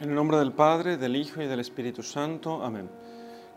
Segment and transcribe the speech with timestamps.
[0.00, 2.64] En el nombre del Padre, del Hijo y del Espíritu Santo.
[2.64, 2.90] Amén.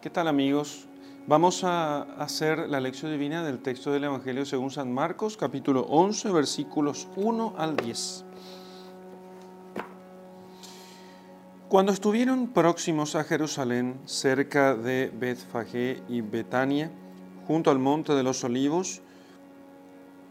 [0.01, 0.87] ¿Qué tal amigos?
[1.25, 6.31] Vamos a hacer la lección divina del texto del Evangelio según San Marcos, capítulo 11,
[6.31, 8.23] versículos 1 al 10.
[11.69, 16.91] Cuando estuvieron próximos a Jerusalén, cerca de Betfagé y Betania,
[17.47, 19.01] junto al monte de los olivos,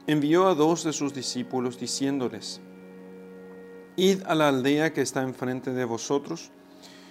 [0.07, 2.61] envió a dos de sus discípulos diciéndoles,
[3.97, 6.51] Id a la aldea que está enfrente de vosotros,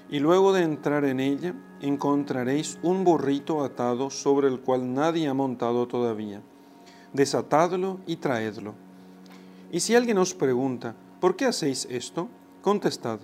[0.07, 5.33] y luego de entrar en ella encontraréis un burrito atado sobre el cual nadie ha
[5.33, 6.43] montado todavía.
[7.11, 8.75] Desatadlo y traedlo.
[9.71, 12.29] Y si alguien os pregunta, ¿por qué hacéis esto?
[12.61, 13.19] Contestad,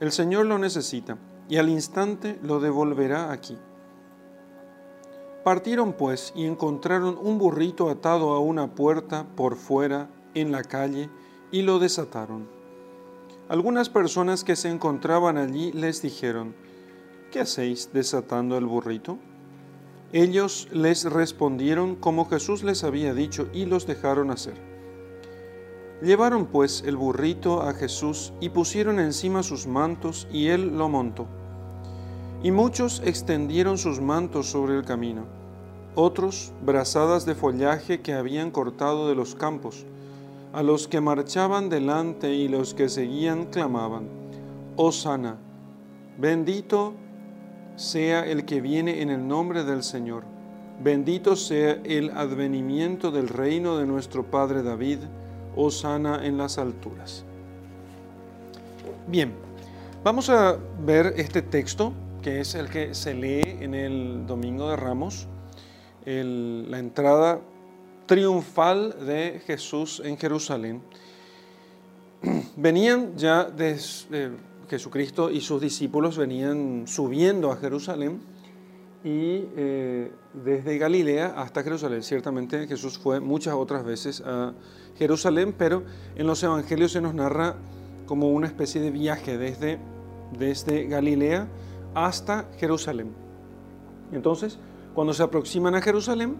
[0.00, 1.16] el Señor lo necesita,
[1.48, 3.56] y al instante lo devolverá aquí.
[5.44, 11.10] Partieron pues y encontraron un burrito atado a una puerta por fuera en la calle
[11.52, 12.53] y lo desataron.
[13.46, 16.54] Algunas personas que se encontraban allí les dijeron,
[17.30, 19.18] ¿qué hacéis desatando el burrito?
[20.14, 24.54] Ellos les respondieron como Jesús les había dicho y los dejaron hacer.
[26.00, 31.26] Llevaron pues el burrito a Jesús y pusieron encima sus mantos y él lo montó.
[32.42, 35.26] Y muchos extendieron sus mantos sobre el camino,
[35.94, 39.84] otros brazadas de follaje que habían cortado de los campos
[40.54, 44.06] a los que marchaban delante y los que seguían clamaban,
[44.76, 45.36] Osana,
[46.16, 46.94] bendito
[47.74, 50.22] sea el que viene en el nombre del Señor,
[50.80, 54.98] bendito sea el advenimiento del reino de nuestro Padre David,
[55.56, 57.24] Osana en las alturas.
[59.08, 59.32] Bien,
[60.04, 64.76] vamos a ver este texto, que es el que se lee en el Domingo de
[64.76, 65.26] Ramos,
[66.06, 67.40] la entrada
[68.06, 70.82] triunfal de Jesús en Jerusalén,
[72.56, 74.32] venían ya desde
[74.68, 78.20] Jesucristo y sus discípulos venían subiendo a Jerusalén
[79.04, 82.02] y eh, desde Galilea hasta Jerusalén.
[82.02, 84.54] Ciertamente Jesús fue muchas otras veces a
[84.96, 85.84] Jerusalén, pero
[86.16, 87.56] en los evangelios se nos narra
[88.06, 89.78] como una especie de viaje desde,
[90.38, 91.46] desde Galilea
[91.94, 93.12] hasta Jerusalén.
[94.12, 94.58] Entonces,
[94.94, 96.36] cuando se aproximan a Jerusalén,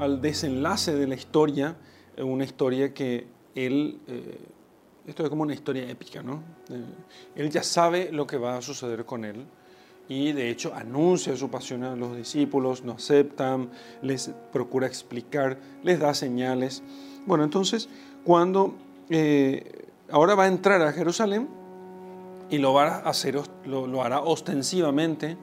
[0.00, 1.76] al desenlace de la historia,
[2.16, 4.38] eh, una historia que él, eh,
[5.06, 6.42] esto es como una historia épica, ¿no?
[6.70, 6.82] Eh,
[7.36, 9.44] él ya sabe lo que va a suceder con él
[10.08, 16.00] y de hecho anuncia su pasión a los discípulos, no aceptan, les procura explicar, les
[16.00, 16.82] da señales.
[17.26, 17.88] Bueno, entonces,
[18.24, 18.74] cuando
[20.10, 21.46] ahora va a entrar a Jerusalén
[22.48, 25.36] y lo va a hacer, lo hará ostensivamente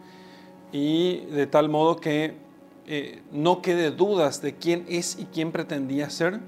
[0.72, 2.47] y de tal modo que
[2.88, 6.40] eh, no quede dudas de quién es y quién pretendía ser,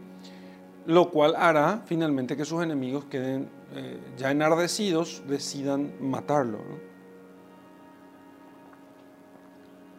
[0.86, 6.60] lo cual hará finalmente que sus enemigos queden eh, ya enardecidos, decidan matarlo.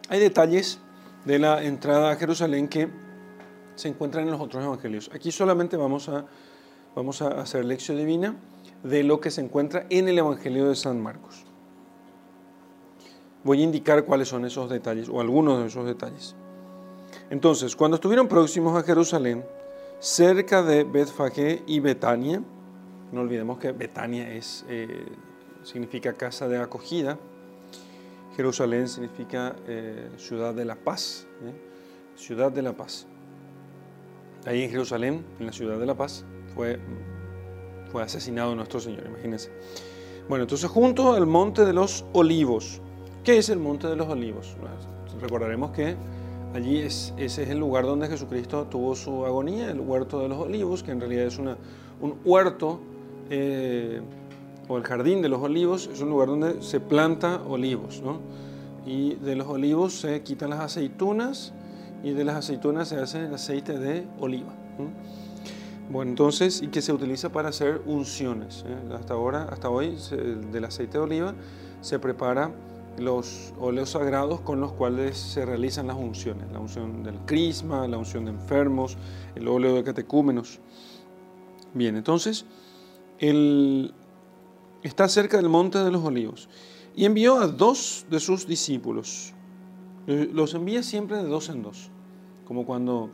[0.09, 0.79] Hay detalles
[1.25, 2.89] de la entrada a Jerusalén que
[3.75, 5.11] se encuentran en los otros evangelios.
[5.13, 6.25] Aquí solamente vamos a,
[6.95, 8.35] vamos a hacer lección divina
[8.83, 11.45] de lo que se encuentra en el Evangelio de San Marcos.
[13.43, 16.35] Voy a indicar cuáles son esos detalles o algunos de esos detalles.
[17.29, 19.43] Entonces, cuando estuvieron próximos a Jerusalén,
[19.99, 22.41] cerca de Betfagé y Betania,
[23.11, 25.05] no olvidemos que Betania es, eh,
[25.63, 27.17] significa casa de acogida,
[28.35, 31.53] Jerusalén significa eh, ciudad de la paz, ¿eh?
[32.15, 33.07] ciudad de la paz.
[34.45, 36.25] Ahí en Jerusalén, en la ciudad de la paz,
[36.55, 36.79] fue,
[37.91, 39.51] fue asesinado nuestro Señor, imagínense.
[40.29, 42.81] Bueno, entonces junto al monte de los olivos,
[43.23, 44.55] ¿Qué es el Monte de los Olivos?
[45.21, 45.95] Recordaremos que
[46.55, 50.39] allí es, ese es el lugar donde Jesucristo tuvo su agonía, el huerto de los
[50.39, 51.55] olivos, que en realidad es una,
[52.01, 52.79] un huerto
[53.29, 54.01] eh,
[54.67, 58.21] o el jardín de los olivos, es un lugar donde se planta olivos, ¿no?
[58.87, 61.53] Y de los olivos se quitan las aceitunas
[62.03, 64.55] y de las aceitunas se hace el aceite de oliva.
[65.91, 68.65] Bueno, entonces, y que se utiliza para hacer unciones.
[68.67, 68.95] ¿eh?
[68.95, 69.95] Hasta ahora, hasta hoy,
[70.51, 71.35] del aceite de oliva
[71.81, 72.51] se prepara
[72.97, 77.97] los óleos sagrados con los cuales se realizan las unciones, la unción del crisma, la
[77.97, 78.97] unción de enfermos,
[79.35, 80.59] el óleo de catecúmenos.
[81.73, 82.45] Bien, entonces,
[83.19, 83.93] él
[84.83, 86.49] está cerca del monte de los olivos
[86.95, 89.33] y envió a dos de sus discípulos.
[90.07, 91.91] Eh, los envía siempre de dos en dos,
[92.45, 93.11] como cuando,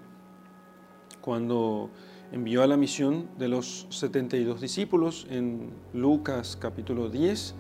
[1.21, 1.89] cuando
[2.31, 7.55] envió a la misión de los 72 discípulos en Lucas capítulo 10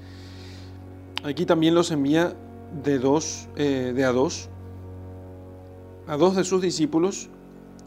[1.27, 2.33] Aquí también los envía
[2.85, 4.47] de dos, eh, de a dos,
[6.07, 7.29] a dos de sus discípulos,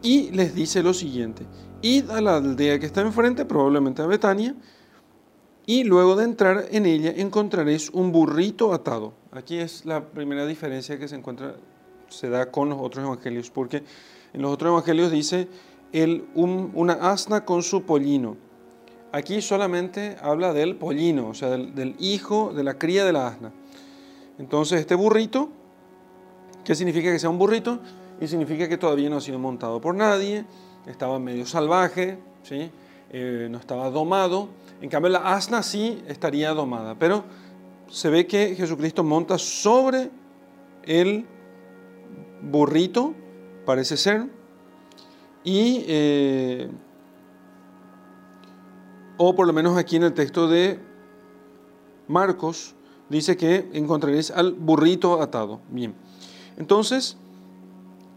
[0.02, 1.46] y les dice lo siguiente:
[1.80, 4.54] Id a la aldea que está enfrente, probablemente a Betania,
[5.64, 9.14] y luego de entrar en ella encontraréis un burrito atado.
[9.32, 11.54] Aquí es la primera diferencia que se encuentra,
[12.10, 13.84] se da con los otros evangelios, porque
[14.34, 15.48] en los otros evangelios dice
[15.94, 18.49] el, una asna con su pollino.
[19.12, 23.52] Aquí solamente habla del pollino, o sea, del, hijo, de la cría de la asna.
[24.38, 25.50] Entonces este burrito,
[26.64, 27.80] ¿qué significa que sea un burrito?
[28.20, 30.44] Y significa que todavía no ha sido montado por nadie,
[30.86, 32.70] estaba medio salvaje, ¿sí?
[33.12, 34.48] Eh, no estaba domado.
[34.80, 37.24] En cambio, la asna sí estaría domada, pero
[37.88, 40.10] se ve que Jesucristo monta sobre
[40.84, 41.26] el
[42.42, 43.14] burrito,
[43.66, 44.26] parece ser,
[45.42, 46.68] y, eh,
[49.22, 50.80] o por lo menos aquí en el texto de
[52.08, 52.74] Marcos,
[53.10, 55.60] dice que encontraréis al burrito atado.
[55.68, 55.94] Bien,
[56.56, 57.18] entonces,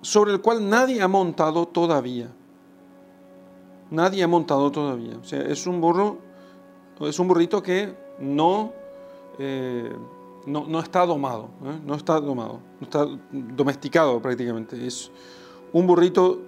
[0.01, 2.29] sobre el cual nadie ha montado todavía
[3.93, 5.17] nadie ha montado todavía.
[5.21, 6.17] O sea, es un burro,
[7.01, 8.73] es un burrito que no,
[9.37, 9.95] eh,
[10.47, 11.79] no, está domado, ¿eh?
[11.85, 14.85] no está domado, no está domesticado prácticamente.
[14.85, 15.11] Es
[15.71, 16.41] un burrito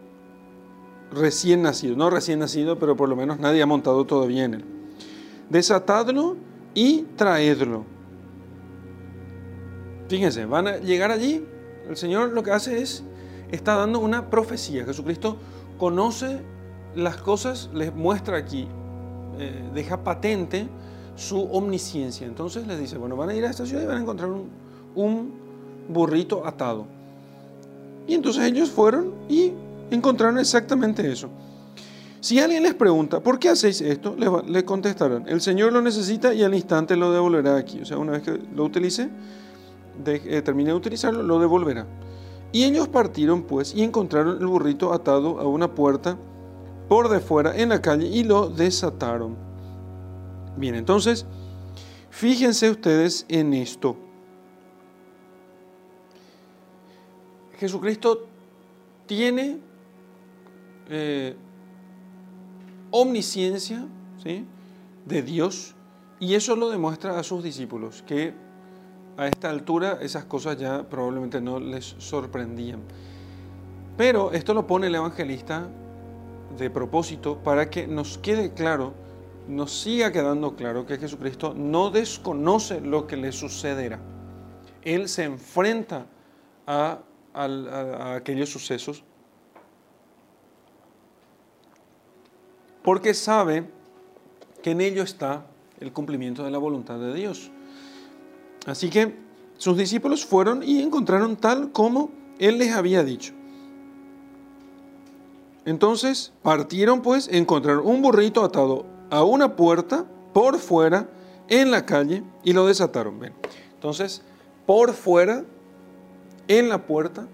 [1.15, 4.65] recién nacido, no recién nacido, pero por lo menos nadie ha montado todavía en él.
[5.49, 6.37] Desatadlo
[6.73, 7.85] y traedlo.
[10.07, 11.43] Fíjense, van a llegar allí,
[11.89, 13.03] el Señor lo que hace es,
[13.51, 14.85] está dando una profecía.
[14.85, 15.37] Jesucristo
[15.77, 16.41] conoce
[16.95, 18.67] las cosas les muestra aquí,
[19.37, 20.67] eh, deja patente
[21.15, 22.27] su omnisciencia.
[22.27, 24.49] Entonces les dice, bueno, van a ir a esta ciudad y van a encontrar un,
[24.95, 25.33] un
[25.89, 26.85] burrito atado.
[28.07, 29.53] Y entonces ellos fueron y
[29.91, 31.29] encontraron exactamente eso.
[32.19, 34.15] Si alguien les pregunta, ¿por qué hacéis esto?
[34.47, 37.81] Le, contestarán, el Señor lo necesita y al instante lo devolverá aquí.
[37.81, 39.09] O sea, una vez que lo utilice,
[40.05, 41.85] eh, termine de utilizarlo, lo devolverá.
[42.51, 46.17] Y ellos partieron pues y encontraron el burrito atado a una puerta
[46.87, 49.35] por de fuera en la calle y lo desataron.
[50.57, 51.25] Bien, entonces,
[52.09, 53.97] fíjense ustedes en esto.
[57.59, 58.25] Jesucristo
[59.05, 59.59] tiene
[60.89, 61.35] eh,
[62.91, 63.85] omnisciencia
[64.23, 64.45] ¿sí?
[65.05, 65.75] de Dios
[66.19, 68.33] y eso lo demuestra a sus discípulos, que
[69.17, 72.81] a esta altura esas cosas ya probablemente no les sorprendían.
[73.97, 75.69] Pero esto lo pone el evangelista
[76.57, 78.93] de propósito para que nos quede claro,
[79.47, 83.99] nos siga quedando claro que Jesucristo no desconoce lo que le sucederá.
[84.83, 86.05] Él se enfrenta
[86.67, 86.99] a,
[87.33, 89.03] aquellos sucesos
[92.85, 93.65] porque sabe
[94.61, 95.47] que en ello está
[95.79, 97.49] el cumplimiento de la voluntad de Dios.
[98.67, 99.17] Así que
[99.57, 103.33] sus discípulos fueron y encontraron tal como Él les había dicho.
[105.65, 111.09] Entonces partieron pues, encontraron un burrito atado a una puerta por fuera
[111.49, 113.19] en la calle y lo desataron.
[113.19, 113.33] ¿ven?
[113.73, 114.21] Entonces,
[114.67, 115.43] por fuera,
[116.47, 117.27] en la puerta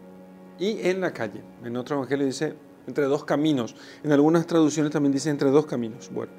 [0.57, 1.43] y en la calle.
[1.65, 2.55] En otro evangelio dice
[2.87, 3.75] entre dos caminos.
[4.03, 6.09] En algunas traducciones también dice entre dos caminos.
[6.11, 6.31] Bueno,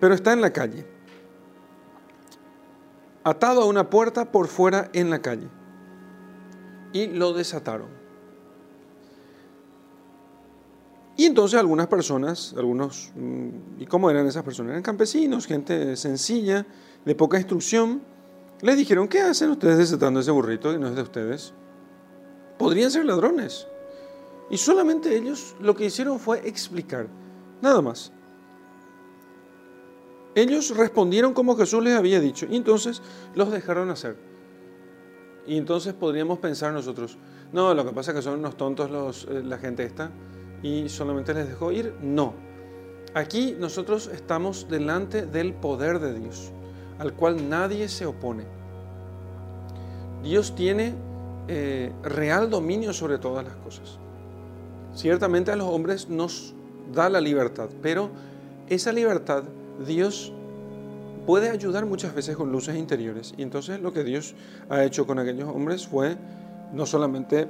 [0.00, 0.86] pero está en la calle.
[3.24, 5.48] Atado a una puerta por fuera en la calle.
[6.92, 7.88] Y lo desataron.
[11.16, 14.70] Y entonces algunas personas, algunos, mm, ¿y cómo eran esas personas?
[14.70, 16.66] Eran campesinos, gente sencilla,
[17.04, 18.02] de poca instrucción.
[18.60, 21.54] Les dijeron, ¿qué hacen ustedes desatando ese burrito que no es de ustedes?
[22.58, 23.66] Podrían ser ladrones.
[24.48, 27.08] Y solamente ellos lo que hicieron fue explicar,
[27.60, 28.12] nada más.
[30.34, 33.02] Ellos respondieron como Jesús les había dicho y entonces
[33.34, 34.16] los dejaron hacer.
[35.46, 37.16] Y entonces podríamos pensar nosotros,
[37.52, 40.10] no, lo que pasa es que son unos tontos los, eh, la gente esta
[40.62, 41.94] y solamente les dejó ir?
[42.02, 42.34] No.
[43.14, 46.52] Aquí nosotros estamos delante del poder de Dios,
[46.98, 48.44] al cual nadie se opone.
[50.22, 50.94] Dios tiene
[51.48, 53.98] eh, real dominio sobre todas las cosas.
[54.96, 56.54] Ciertamente a los hombres nos
[56.92, 58.08] da la libertad, pero
[58.68, 59.44] esa libertad
[59.86, 60.32] Dios
[61.26, 63.34] puede ayudar muchas veces con luces interiores.
[63.36, 64.34] Y entonces lo que Dios
[64.70, 66.16] ha hecho con aquellos hombres fue
[66.72, 67.46] no solamente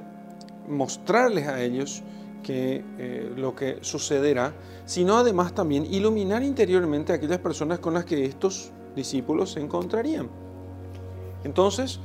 [0.67, 2.03] mostrarles a ellos
[2.43, 4.53] que eh, lo que sucederá,
[4.85, 10.27] sino además también iluminar interiormente a aquellas personas con las que estos discípulos se encontrarían.
[11.45, 12.01] Entonces,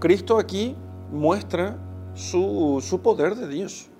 [0.00, 0.74] Cristo aquí
[1.12, 1.78] muestra
[2.14, 3.90] su, su poder de Dios,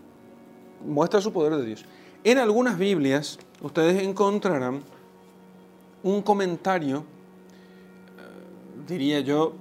[0.85, 1.85] muestra su poder de Dios.
[2.25, 4.83] En algunas Biblias ustedes encontrarán
[6.03, 7.03] un comentario, eh,
[8.87, 9.55] diría yo,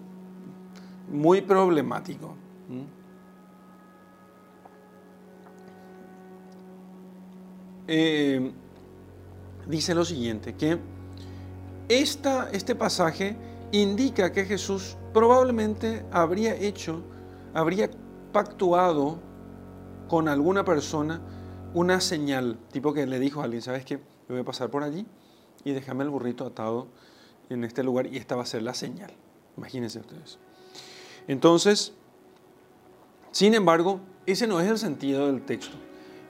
[1.11, 2.35] muy problemático.
[7.87, 8.51] Eh,
[9.67, 10.79] dice lo siguiente, que
[11.87, 13.35] esta, este pasaje
[13.71, 17.03] indica que Jesús probablemente habría hecho,
[17.53, 17.89] habría
[18.31, 19.19] pactuado
[20.07, 21.21] con alguna persona
[21.73, 23.97] una señal, tipo que le dijo a alguien, ¿sabes qué?
[23.97, 25.05] Me voy a pasar por allí
[25.63, 26.87] y déjame el burrito atado
[27.49, 29.11] en este lugar y esta va a ser la señal.
[29.57, 30.39] Imagínense ustedes.
[31.27, 31.93] Entonces,
[33.31, 35.75] sin embargo, ese no es el sentido del texto.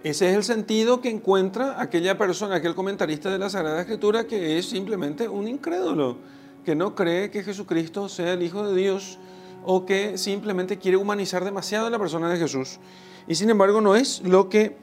[0.04, 4.58] Ese es el sentido que encuentra aquella persona, aquel comentarista de la Sagrada Escritura que
[4.58, 6.18] es simplemente un incrédulo,
[6.64, 9.18] que no cree que Jesucristo sea el Hijo de Dios
[9.64, 12.80] o que simplemente quiere humanizar demasiado la persona de Jesús.
[13.28, 14.78] Y sin embargo no es lo que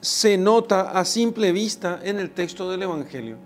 [0.00, 3.38] se nota a simple vista en el texto del Evangelio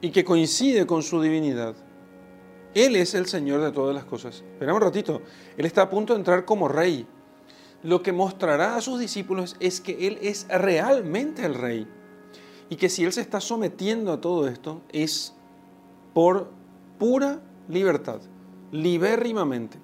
[0.00, 1.76] y que coincide con su divinidad.
[2.74, 4.42] Él es el Señor de todas las cosas.
[4.52, 5.22] Esperamos un ratito.
[5.56, 7.06] Él está a punto de entrar como rey.
[7.82, 11.86] Lo que mostrará a sus discípulos es que Él es realmente el rey.
[12.68, 15.34] Y que si Él se está sometiendo a todo esto es
[16.14, 16.50] por
[16.98, 18.20] pura libertad,
[18.72, 19.78] libérrimamente,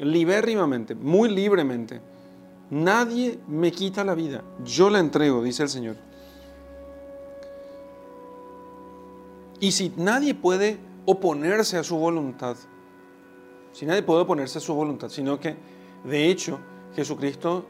[0.00, 2.00] libérrimamente, muy libremente.
[2.70, 5.96] Nadie me quita la vida, yo la entrego, dice el Señor.
[9.60, 12.56] Y si nadie puede oponerse a su voluntad,
[13.72, 15.56] si nadie puede oponerse a su voluntad, sino que
[16.04, 16.58] de hecho
[16.94, 17.66] Jesucristo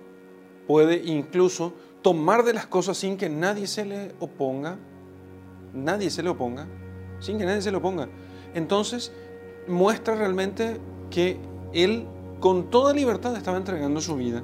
[0.67, 4.79] puede incluso tomar de las cosas sin que nadie se le oponga,
[5.73, 6.67] nadie se le oponga,
[7.21, 8.09] sin que nadie se le oponga.
[8.55, 9.13] Entonces
[9.67, 10.79] muestra realmente
[11.11, 11.39] que
[11.73, 12.07] Él
[12.41, 14.43] con toda libertad estaba entregando su vida.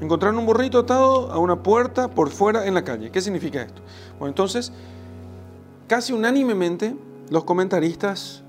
[0.00, 3.10] Encontraron un burrito atado a una puerta por fuera en la calle.
[3.10, 3.80] ¿Qué significa esto?
[4.18, 4.72] Bueno, entonces
[5.86, 6.96] casi unánimemente
[7.30, 8.42] los comentaristas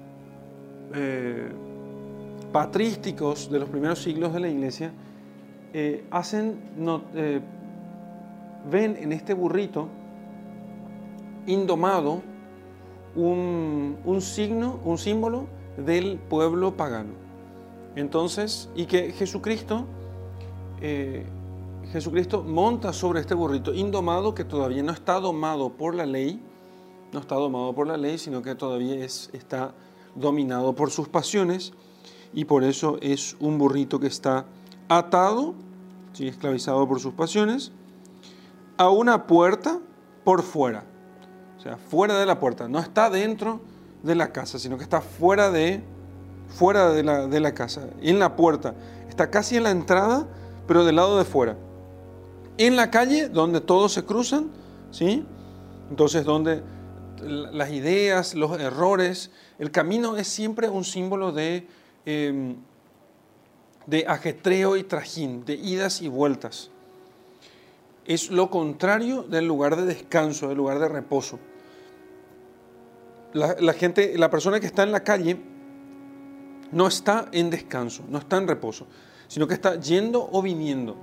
[0.94, 1.51] eh,
[2.51, 4.92] patrísticos de los primeros siglos de la iglesia
[5.74, 6.60] eh, hacen,
[7.15, 7.42] eh,
[8.72, 9.89] ven en este burrito
[11.46, 12.22] indomado
[13.15, 17.25] un, un, signo, un símbolo del pueblo pagano.
[17.96, 19.86] Entonces, y que Jesucristo,
[21.92, 26.42] Jesucristo monta sobre este burrito indomado que todavía no está domado por la ley,
[27.14, 29.74] no está domado por la ley, sino que todavía es, está
[30.16, 31.74] dominado por sus pasiones
[32.34, 34.46] y por eso es un burrito que está
[34.90, 35.54] atado,
[36.20, 37.72] esclavizado por sus pasiones,
[38.78, 39.80] a una puerta
[40.24, 40.84] por fuera.
[41.58, 42.68] O sea, fuera de la puerta.
[42.68, 43.62] No está dentro
[44.04, 45.82] de la casa, sino que está fuera de,
[46.50, 48.75] fuera de, la, de la casa, en la puerta.
[49.10, 50.28] Está casi en la entrada,
[50.68, 51.58] pero del lado de fuera.
[52.58, 54.50] En la calle, donde todos se cruzan,
[54.92, 55.25] ¿sí?
[55.90, 56.64] Entonces, donde
[57.22, 59.32] las ideas, los errores.
[59.60, 61.68] El camino es siempre un símbolo de,
[62.06, 62.58] em,
[63.86, 66.70] de ajetreo y trajín, de idas y vueltas.
[68.06, 71.40] Es lo contrario del lugar de descanso, del lugar de reposo.
[73.34, 75.38] La, gente, la persona que está en la calle
[76.72, 78.88] no está en descanso, no está en reposo,
[79.27, 80.95] sino que está yendo o viniendo.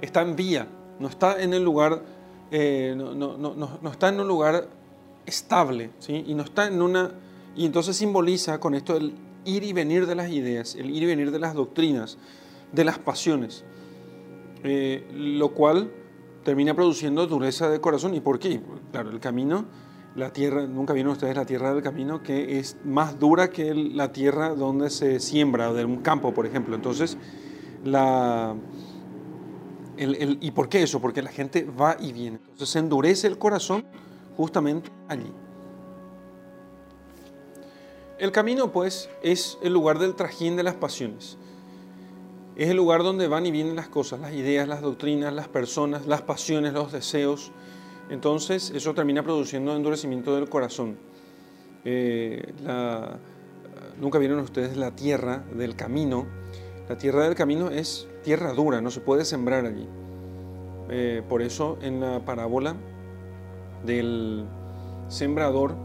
[0.00, 0.66] Está en vía,
[0.98, 2.02] no está en el lugar,
[2.50, 4.68] eh, no, está en un lugar
[5.26, 5.90] estable.
[6.08, 7.12] Y no está en una...
[7.56, 9.14] Y entonces simboliza con esto el
[9.44, 12.18] ir y venir de las ideas, el ir y venir de las doctrinas,
[12.72, 13.64] de las pasiones,
[14.62, 15.90] eh, lo cual
[16.44, 18.14] termina produciendo dureza de corazón.
[18.14, 18.60] ¿Y por qué?
[18.92, 19.64] Claro, el camino,
[20.16, 24.12] la tierra, nunca vieron ustedes la tierra del camino, que es más dura que la
[24.12, 26.74] tierra donde se siembra, de un campo, por ejemplo.
[26.74, 27.16] Entonces,
[27.84, 28.56] la...
[29.96, 31.00] ¿Y por qué eso?
[31.00, 32.38] Porque la gente va y viene.
[32.38, 33.84] Entonces se endurece el corazón
[34.36, 35.30] justamente allí.
[38.18, 41.36] El camino, pues, es el lugar del trajín de las pasiones.
[42.56, 46.06] Es el lugar donde van y vienen las cosas, las ideas, las doctrinas, las personas,
[46.06, 47.52] las pasiones, los deseos.
[48.10, 50.96] Entonces, eso termina produciendo endurecimiento del corazón.
[51.84, 52.52] Eh,
[54.00, 56.26] nunca vieron ustedes la tierra del camino.
[56.88, 59.86] La tierra del camino es tierra dura, no se puede sembrar allí.
[60.88, 62.74] Eh, por eso en la parábola
[63.86, 64.44] del
[65.08, 65.76] sembrador,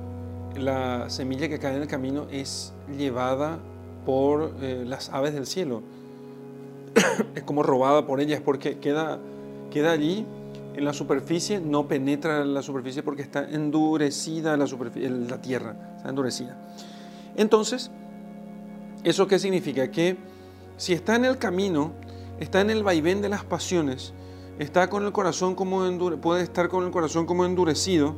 [0.57, 3.59] la semilla que cae en el camino es llevada
[4.03, 5.83] por eh, las aves del cielo.
[7.35, 9.19] es como robada por ellas porque queda,
[9.69, 10.25] queda allí
[10.77, 16.57] en la superficie, no penetra en la superficie porque está endurecida la, tierra, está endurecida.
[17.35, 17.91] Entonces,
[19.03, 19.89] ¿eso qué significa?
[19.89, 20.17] Que
[20.77, 21.93] si está en el camino,
[22.39, 24.13] está en el vaivén de las pasiones,
[24.59, 25.81] está con el corazón como
[26.19, 28.15] puede estar con el corazón como endurecido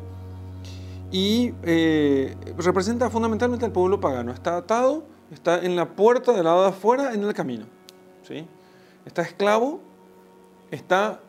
[1.12, 4.32] y eh, representa fundamentalmente al pueblo pagano.
[4.32, 7.66] Está atado, está en la puerta del lado de afuera en el camino.
[8.24, 8.48] ¿sí?
[9.06, 9.80] Está esclavo,
[10.72, 11.22] está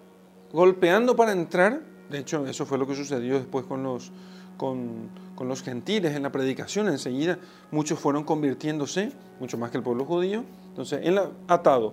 [0.52, 6.22] golpeando para entrar De hecho, eso fue lo que sucedió después con los, gentiles en
[6.22, 6.88] la predicación.
[6.88, 7.38] Enseguida
[7.70, 10.44] muchos fueron convirtiéndose, mucho más que el pueblo judío.
[10.70, 11.92] Entonces, él atado.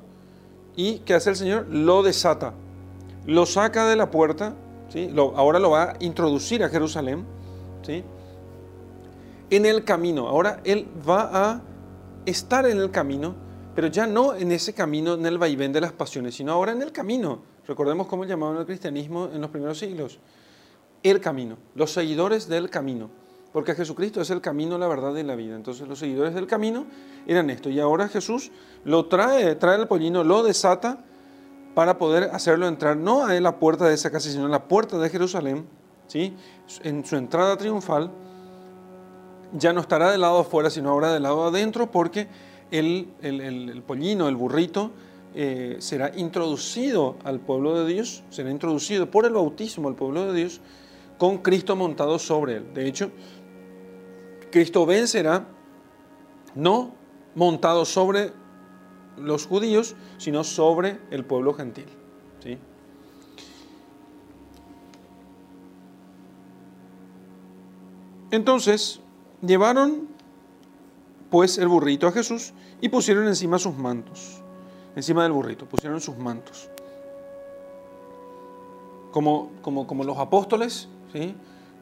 [0.76, 1.68] ¿Y qué hace el Señor?
[1.70, 2.54] Lo desata.
[3.26, 4.56] Lo saca de la puerta.
[4.90, 5.14] ¿sí?
[5.36, 7.26] Ahora lo va a introducir a Jerusalén.
[7.82, 8.04] ¿sí?
[9.50, 10.28] En el camino.
[10.28, 11.62] Ahora él va a
[12.26, 13.36] estar en el camino,
[13.76, 16.82] pero ya no en ese camino, en el vaivén de las pasiones, sino ahora en
[16.82, 17.42] el camino.
[17.68, 20.20] Recordemos cómo llamaban el cristianismo en los primeros siglos.
[21.04, 23.10] El camino, los seguidores del camino.
[23.52, 25.56] Porque Jesucristo es el camino, la verdad y la vida.
[25.56, 26.86] Entonces los seguidores del camino
[27.28, 27.70] eran esto.
[27.70, 28.52] Y ahora Jesús
[28.86, 31.04] lo trae, trae el pollino, lo desata
[31.74, 34.98] para poder hacerlo entrar no a la puerta de esa casa, sino a la puerta
[34.98, 35.68] de Jerusalén,
[36.08, 36.34] ¿sí?
[36.84, 38.10] en su entrada triunfal.
[39.54, 42.28] Ya no estará del lado afuera, sino ahora del lado adentro, porque
[42.72, 44.92] el, el, pollino, el burrito,
[45.34, 50.40] eh, será introducido al pueblo de Dios, será introducido por el bautismo al pueblo de
[50.40, 50.62] Dios
[51.18, 52.74] con Cristo montado sobre él.
[52.74, 53.12] De hecho,
[54.52, 55.46] Cristo vencerá
[56.56, 56.94] no
[57.36, 58.32] montado sobre
[59.18, 61.86] los judíos, sino sobre el pueblo gentil.
[62.42, 62.58] ¿sí?
[68.32, 69.00] Entonces,
[69.42, 70.15] llevaron
[71.36, 74.42] pues el burrito a Jesús y pusieron encima sus mantos.
[74.96, 76.70] Encima del burrito, pusieron sus mantos.
[79.12, 81.36] Como, como, como los apóstoles, ¿sí?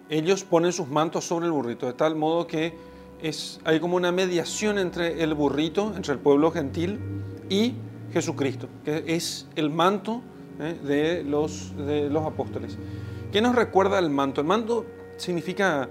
[0.10, 2.76] ellos ponen sus mantos sobre el burrito, de tal modo que
[3.22, 7.00] es, hay como una mediación entre el burrito, entre el pueblo gentil
[7.48, 7.76] y
[8.12, 10.24] Jesucristo, que es el manto
[10.60, 10.80] ¿eh?
[10.84, 12.80] de, los, de los apóstoles.
[13.32, 14.42] ¿Qué nos recuerda el manto?
[14.42, 15.90] El manto significa,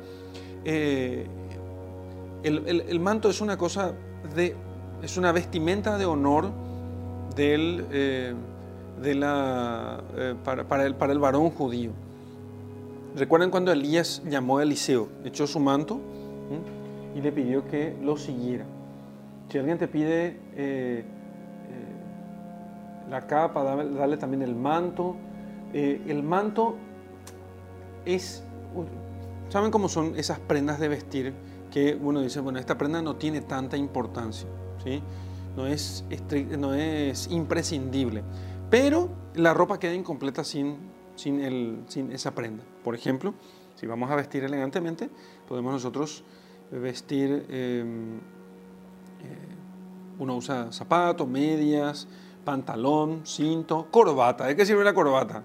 [0.65, 1.29] eh,
[2.43, 3.93] el, manto es una cosa
[4.35, 4.57] de,
[5.03, 6.51] es una vestimenta de honor
[7.37, 8.35] del, eh,
[9.01, 10.01] de la,
[10.45, 11.93] para, el, para el varón judío.
[13.17, 16.01] Recuerden cuando Elías llamó a Eliseo, echó su manto
[17.15, 18.65] y le pidió que lo siguiera.
[19.51, 21.05] Si alguien te pide eh, eh,
[23.11, 25.17] la capa, dale, también el manto.
[25.75, 26.77] Eh, el manto
[28.07, 28.43] es,
[29.51, 31.35] ¿saben cómo son esas prendas de vestir?
[31.73, 34.47] Que uno dice, bueno, esta prenda no tiene tanta importancia,
[34.85, 35.03] ¿sí?
[35.57, 36.05] no, es,
[36.59, 38.23] no es imprescindible,
[38.71, 42.65] pero la ropa queda incompleta sin sin, el, sin esa prenda.
[42.83, 43.35] Por ejemplo,
[43.75, 45.11] si vamos a vestir elegantemente,
[45.49, 46.25] podemos nosotros
[46.71, 48.21] vestir, em, eh,
[50.19, 52.09] uno usa zapatos, medias,
[52.45, 54.47] pantalón, cinto, corbata.
[54.47, 55.43] ¿De qué sirve la corbata?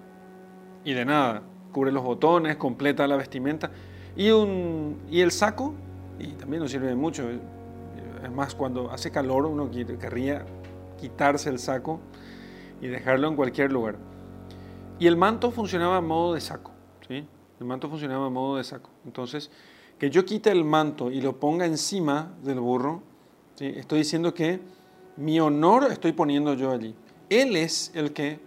[0.83, 3.71] Y de nada, cubre los botones, completa la vestimenta.
[4.15, 5.73] Y, un, y el saco,
[6.19, 7.29] y también nos sirve mucho.
[7.29, 10.45] Es más, cuando hace calor uno querría
[10.99, 11.99] quitarse el saco
[12.81, 13.95] y dejarlo en cualquier lugar.
[14.99, 16.71] Y el manto funcionaba a modo de saco.
[17.07, 17.25] ¿sí?
[17.59, 18.89] El manto funcionaba a modo de saco.
[19.05, 19.51] Entonces,
[19.99, 23.03] que yo quite el manto y lo ponga encima del burro,
[23.55, 23.65] ¿sí?
[23.75, 24.59] estoy diciendo que
[25.17, 26.95] mi honor estoy poniendo yo allí.
[27.29, 28.39] Él es el que,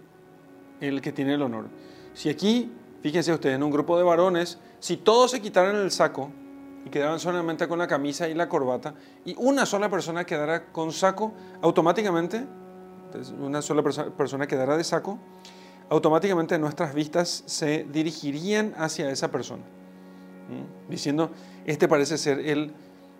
[0.79, 1.67] el que tiene el honor.
[2.13, 6.31] Si aquí, fíjense ustedes, en un grupo de varones, si todos se quitaran el saco
[6.85, 8.93] y quedaran solamente con la camisa y la corbata,
[9.25, 12.45] y una sola persona quedara con saco, automáticamente,
[13.39, 15.19] una sola persona quedara de saco,
[15.89, 19.63] automáticamente nuestras vistas se dirigirían hacia esa persona,
[20.89, 21.31] diciendo,
[21.65, 22.73] este parece ser el,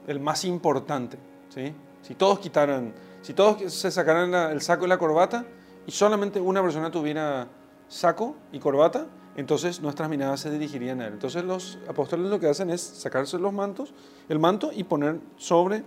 [0.07, 1.17] el más importante.
[1.49, 1.73] ¿sí?
[2.01, 5.45] Si todos quitaran, si todos se sacaran el saco y la corbata
[5.85, 7.47] y solamente una persona tuviera
[7.87, 11.13] saco y corbata, entonces nuestras miradas se dirigirían a él.
[11.13, 13.93] Entonces los apóstoles lo que hacen es sacarse los mantos,
[14.29, 15.83] el manto y poner sobre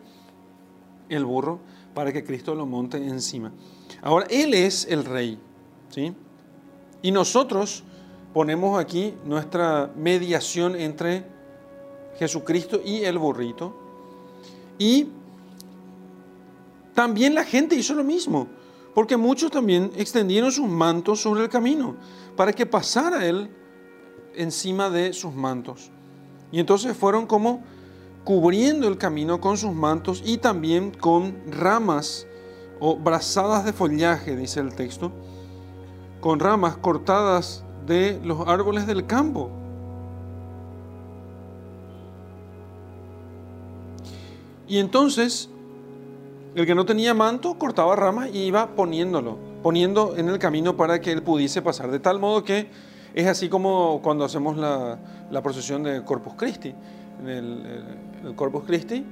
[1.08, 1.60] el burro
[1.94, 3.52] para que Cristo lo monte encima.
[4.02, 5.38] Ahora, Él es el rey,
[5.90, 6.12] ¿sí?
[7.02, 7.84] Y nosotros
[8.32, 11.24] ponemos aquí nuestra mediación entre
[12.18, 13.74] Jesucristo y el burrito.
[14.78, 15.08] Y
[16.94, 18.48] también la gente hizo lo mismo,
[18.94, 21.96] porque muchos también extendieron sus mantos sobre el camino
[22.36, 23.50] para que pasara él
[24.34, 25.90] encima de sus mantos.
[26.52, 27.62] Y entonces fueron como
[28.24, 32.26] cubriendo el camino con sus mantos y también con ramas
[32.80, 35.12] o brazadas de follaje, dice el texto
[36.24, 39.50] con ramas cortadas de los árboles del campo.
[44.66, 45.50] Y entonces,
[46.54, 51.00] el que no tenía manto cortaba ramas y iba poniéndolo, poniendo en el camino para
[51.00, 51.90] que él pudiese pasar.
[51.90, 52.68] De tal modo que
[53.14, 54.98] es así como cuando hacemos la,
[55.42, 56.74] procesión de Corpus Christi.
[57.20, 57.84] En el,
[58.24, 59.04] el Corpus Christi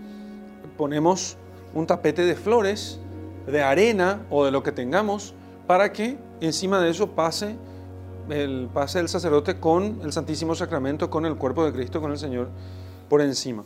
[0.76, 1.36] ponemos
[1.74, 3.00] un tapete de flores,
[3.46, 5.34] de arena o de lo que tengamos,
[5.66, 7.56] para que encima de eso pase
[8.28, 12.18] el pase del sacerdote con el Santísimo Sacramento, con el cuerpo de Cristo, con el
[12.18, 12.48] Señor
[13.08, 13.64] por encima.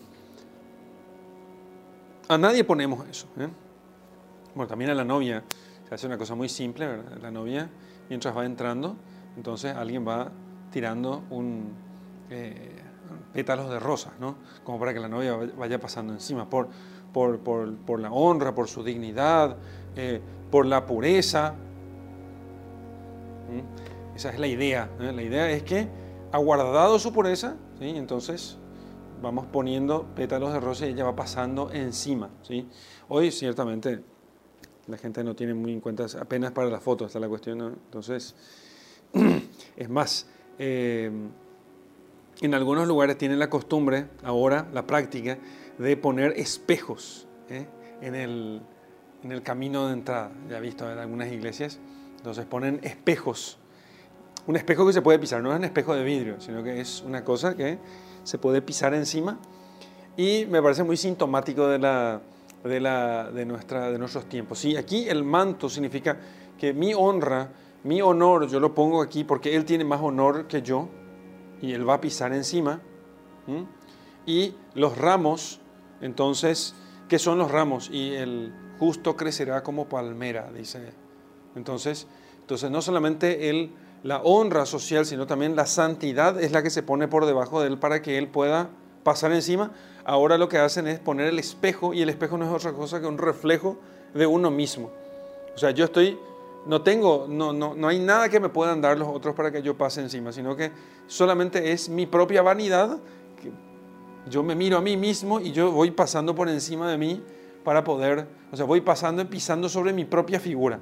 [2.29, 3.27] A nadie ponemos eso.
[3.39, 3.49] ¿eh?
[4.57, 5.45] Bueno, también a la novia
[5.87, 6.88] se hace una cosa muy simple.
[7.21, 7.69] La novia,
[8.09, 8.97] mientras va entrando,
[9.37, 10.33] entonces alguien va
[10.73, 11.75] tirando un
[12.31, 12.75] eh,
[13.35, 14.37] pétalos de rosas, ¿no?
[14.64, 16.71] Como para que la novia vaya pasando encima, por,
[17.12, 19.59] por, por, por la honra, por su dignidad,
[19.95, 21.53] eh, por la pureza.
[23.53, 24.16] ¿Mm?
[24.16, 24.88] Esa es la idea.
[25.01, 25.12] ¿eh?
[25.12, 25.87] La idea es que
[26.33, 27.90] ha guardado su pureza, ¿sí?
[27.90, 28.57] entonces
[29.21, 32.31] vamos poniendo pétalos de rosa y ella va pasando encima.
[32.40, 32.66] ¿sí?
[33.09, 34.15] Hoy ciertamente
[34.88, 38.35] la gente no tiene muy en cuenta, apenas para la foto está la cuestión, entonces
[39.77, 40.27] es más,
[40.59, 41.11] eh,
[42.40, 45.38] en algunos lugares tienen la costumbre, ahora la práctica,
[45.79, 47.66] de poner espejos ¿eh?
[48.01, 48.61] en, el,
[49.22, 50.31] en, el, camino de entrada.
[50.49, 51.79] Ya he visto en algunas iglesias,
[52.16, 53.59] entonces ponen espejos.
[54.46, 57.03] Un espejo que se puede pisar, no es un espejo de vidrio, sino que es
[57.03, 57.79] una cosa que
[58.22, 59.38] se puede pisar encima
[60.16, 62.20] y me parece muy sintomático de, la,
[62.66, 64.59] de, la, de, nuestra, de nuestros tiempos.
[64.59, 66.18] Sí, aquí el manto significa
[66.59, 67.50] que mi honra,
[67.85, 70.88] mi honor, yo lo pongo aquí porque Él tiene más honor que yo
[71.61, 72.81] y Él va a pisar encima.
[74.26, 75.61] Y los ramos,
[76.00, 76.74] entonces,
[77.09, 77.88] ¿qué son los ramos?
[77.92, 80.92] Y el justo crecerá como palmera, dice.
[81.55, 82.09] Entonces,
[82.40, 83.72] entonces no solamente Él
[84.07, 87.68] la honra social, sino también la santidad es la que se pone por debajo de
[87.68, 88.70] él para que él pueda
[89.02, 89.72] pasar encima.
[90.09, 93.01] Ahora lo que hacen es poner el espejo y el espejo no es otra cosa
[93.01, 93.77] que un reflejo
[94.14, 94.92] de uno mismo.
[95.53, 96.16] O sea, yo estoy,
[96.64, 99.62] no tengo, no, no, no hay nada que me puedan dar los otros para que
[99.62, 100.71] yo pase encima, sino que
[101.09, 102.99] solamente es mi propia vanidad.
[103.42, 103.51] Que
[104.31, 107.21] yo me miro a mí mismo y yo voy pasando por encima de mí
[107.64, 110.79] para poder, o sea, voy pasando y pisando sobre mi propia figura.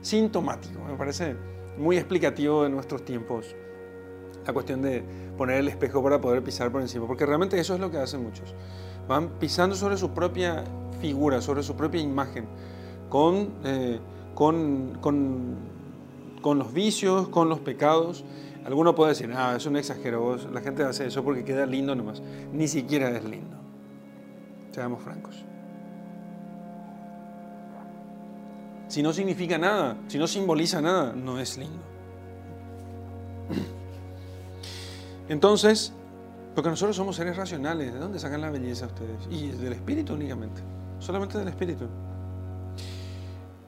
[0.00, 1.36] Sintomático, me parece
[1.76, 3.54] muy explicativo de nuestros tiempos,
[4.50, 5.04] la cuestión de
[5.38, 8.22] poner el espejo para poder pisar por encima, porque realmente eso es lo que hacen
[8.24, 8.52] muchos.
[9.08, 10.64] Van pisando sobre su propia
[11.00, 12.46] figura, sobre su propia imagen,
[13.08, 14.00] con, eh,
[14.34, 15.54] con, con,
[16.42, 18.24] con, los vicios, con los pecados.
[18.64, 22.20] Alguno puede decir, ah, es un exagero, la gente hace eso porque queda lindo nomás.
[22.52, 23.56] Ni siquiera es lindo.
[24.72, 25.44] Seamos francos.
[28.88, 31.78] Si no significa nada, si no simboliza nada, no es lindo.
[35.30, 35.92] Entonces,
[36.56, 39.28] porque nosotros somos seres racionales, ¿de dónde sacan la belleza ustedes?
[39.30, 40.60] Y del espíritu únicamente,
[40.98, 41.86] solamente del espíritu.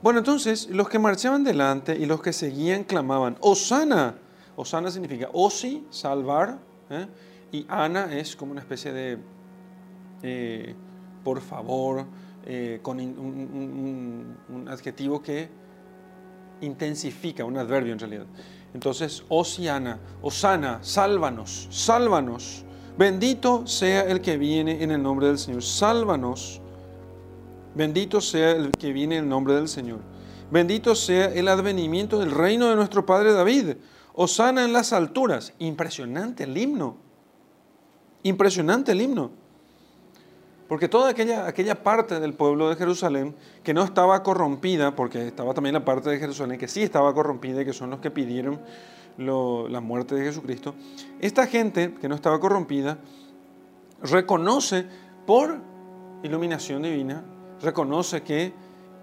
[0.03, 4.16] Bueno, entonces, los que marchaban delante y los que seguían clamaban, Osana.
[4.57, 6.59] Osana significa osi, salvar,
[6.90, 7.07] ¿eh?
[7.53, 9.18] y Ana es como una especie de,
[10.25, 10.75] eh,
[11.22, 12.05] por favor,
[12.44, 15.48] eh, con un, adjetivo que
[16.61, 18.27] intensifica, un adverbio en realidad.
[18.75, 22.65] Entonces, Osiana, Osana, sálvanos, sálvanos.
[22.97, 25.63] Bendito sea el que viene en el nombre del Señor.
[25.63, 26.61] Sálvanos.
[27.75, 30.01] Bendito sea el que viene en el nombre del Señor.
[30.51, 33.77] Bendito sea el advenimiento del reino de nuestro Padre David.
[34.15, 35.55] Osana en las alturas.
[35.59, 36.97] Impresionante el himno.
[38.23, 39.42] Impresionante el himno.
[40.73, 45.53] Porque toda aquella, aquella parte del pueblo de Jerusalén que no estaba corrompida, porque estaba
[45.53, 48.59] también la parte de Jerusalén que sí estaba corrompida y que son los que pidieron
[49.19, 50.75] la muerte de Jesucristo,
[51.21, 52.97] esta gente que no estaba corrompida
[54.03, 54.87] reconoce
[55.27, 55.61] por
[56.23, 57.23] iluminación divina,
[57.61, 58.55] reconoce que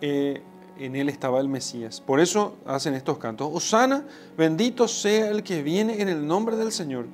[0.02, 0.42] eh,
[0.80, 2.02] en él estaba el Mesías.
[2.02, 3.48] Por eso hacen estos cantos.
[3.54, 7.06] Osana, bendito sea el que viene en el nombre del Señor.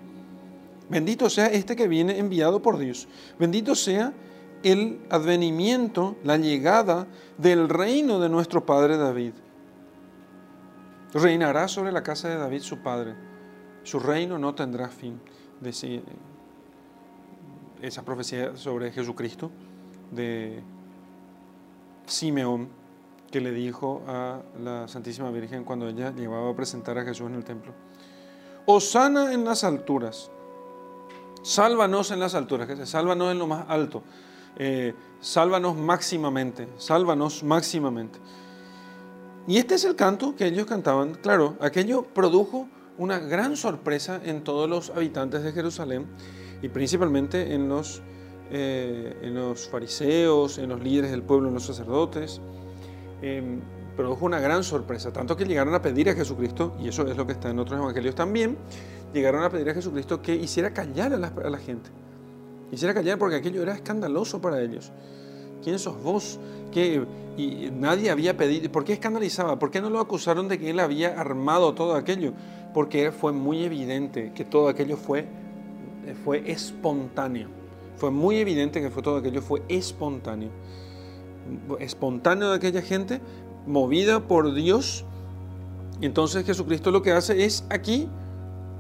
[0.88, 3.10] Bendito sea este que viene enviado por Dios.
[3.38, 4.14] Bendito sea
[4.66, 7.06] el advenimiento, la llegada
[7.38, 9.34] del reino de nuestro padre David.
[11.14, 13.16] Reinará sobre la casa de David su padre.
[13.84, 15.22] Su reino no tendrá fin.
[17.80, 19.52] esa profecía sobre Jesucristo
[20.10, 20.64] de
[22.08, 22.70] Simeón
[23.30, 27.36] que le dijo a la Santísima Virgen cuando ella llevaba a presentar a Jesús en
[27.36, 27.72] el templo.
[28.66, 30.32] Osana en las alturas.
[31.44, 34.02] Sálvanos en las alturas, que se sálvanos en lo más alto.
[34.58, 38.20] Eh, sálvanos máximamente, sálvanos máximamente.
[39.48, 41.16] Y este es el canto que ellos cantaban.
[41.16, 46.08] Claro, aquello produjo una gran sorpresa en todos los habitantes de Jerusalén
[46.62, 48.02] y principalmente en los,
[48.50, 52.42] eh, en los fariseos, en los líderes del pueblo, en los sacerdotes.
[53.22, 53.62] Em,
[53.96, 57.26] produjo una gran sorpresa, tanto que llegaron a pedir a Jesucristo, y eso es lo
[57.26, 58.58] que está en otros evangelios también,
[59.14, 61.92] llegaron a pedir a Jesucristo que hiciera callar a la gente.
[62.76, 64.92] Quisiera callar porque aquello era escandaloso para ellos.
[65.64, 66.40] ¿Quién sos vos?
[66.72, 67.06] Que
[67.38, 68.72] y nadie había pedido.
[68.72, 69.60] ¿Por qué escandalizaba?
[69.60, 72.34] ¿Por qué no lo acusaron de que él había armado todo aquello?
[72.76, 75.26] porque fue muy evidente que todo aquello fue,
[76.26, 77.48] fue espontáneo.
[77.96, 80.50] Fue muy evidente que fue todo aquello fue espontáneo.
[81.80, 83.22] Espontáneo de aquella gente,
[83.66, 85.06] movida por Dios.
[86.02, 88.10] Entonces Jesucristo lo que hace es aquí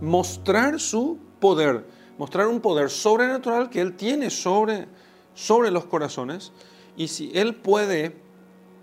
[0.01, 1.85] mostrar su poder,
[2.17, 4.87] mostrar un poder sobrenatural que Él tiene sobre,
[5.33, 6.51] sobre los corazones.
[6.95, 8.15] Y si Él puede,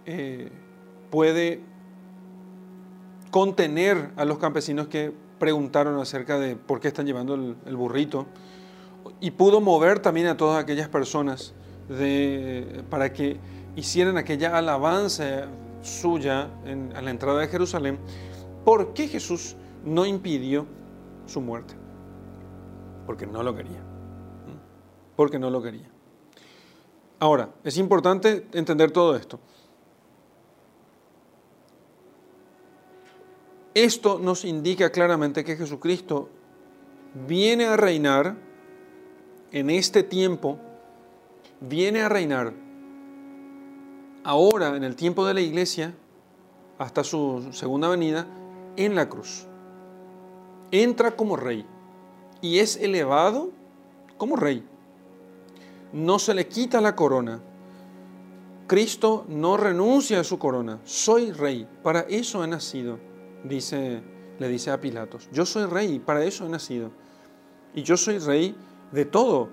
[0.07, 0.51] eh,
[1.11, 1.61] puede
[3.31, 8.27] contener a los campesinos que preguntaron acerca de por qué están llevando el, burrito,
[9.21, 11.53] y pudo mover también a todas aquellas personas
[11.89, 13.39] de, para que
[13.75, 15.49] hicieran aquella alabanza
[15.83, 16.49] suya
[16.95, 17.99] a la entrada de Jerusalén,
[18.65, 20.67] ¿por qué Jesús no impidió
[21.27, 21.82] su muerte?
[23.07, 23.83] Porque no lo quería.
[25.17, 25.89] Porque no lo quería.
[27.19, 29.39] Ahora, es importante entender todo esto.
[33.75, 36.29] Esto nos indica claramente que Jesucristo
[37.27, 38.37] viene a reinar
[39.51, 40.59] en este tiempo,
[41.61, 42.53] viene a reinar
[44.25, 45.95] ahora en el tiempo de la iglesia,
[46.79, 48.27] hasta su segunda venida,
[48.77, 49.47] en la cruz.
[50.71, 51.67] Entra como rey
[52.43, 53.51] y es elevado
[54.19, 54.63] como rey.
[55.95, 57.41] No se le quita la corona.
[58.67, 60.81] Cristo no renuncia a su corona.
[60.85, 61.67] Soy rey.
[61.83, 62.99] Para eso he nacido
[63.45, 64.03] dice,
[64.39, 66.91] le dice a Pilatos, yo soy rey, para eso he nacido.
[67.75, 68.55] Y yo soy rey
[68.93, 69.49] de todo,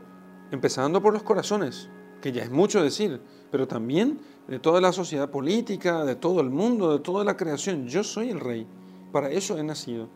[0.51, 1.89] empezando por los corazones,
[2.21, 3.21] que ya es mucho decir,
[3.51, 7.87] pero también de toda la sociedad política, de todo el mundo, de toda la creación.
[7.87, 8.67] Yo soy el rey,
[9.11, 10.09] para eso he nacido.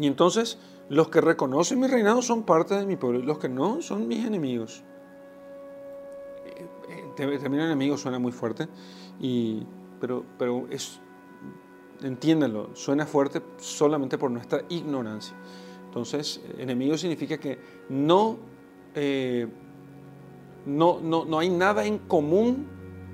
[0.00, 0.58] Y entonces
[0.88, 4.24] los que reconocen mi reinado son parte de mi pueblo, los que no son mis
[4.24, 4.82] enemigos.
[6.46, 6.66] Eh,
[7.18, 8.66] eh, también enemigo suena muy fuerte,
[9.20, 9.62] y,
[10.00, 11.00] pero, pero es,
[12.02, 15.36] entiéndanlo, suena fuerte solamente por nuestra ignorancia.
[15.84, 17.58] Entonces, enemigo significa que
[17.90, 18.38] no,
[18.94, 19.46] eh,
[20.64, 22.66] no, no, no, hay nada en común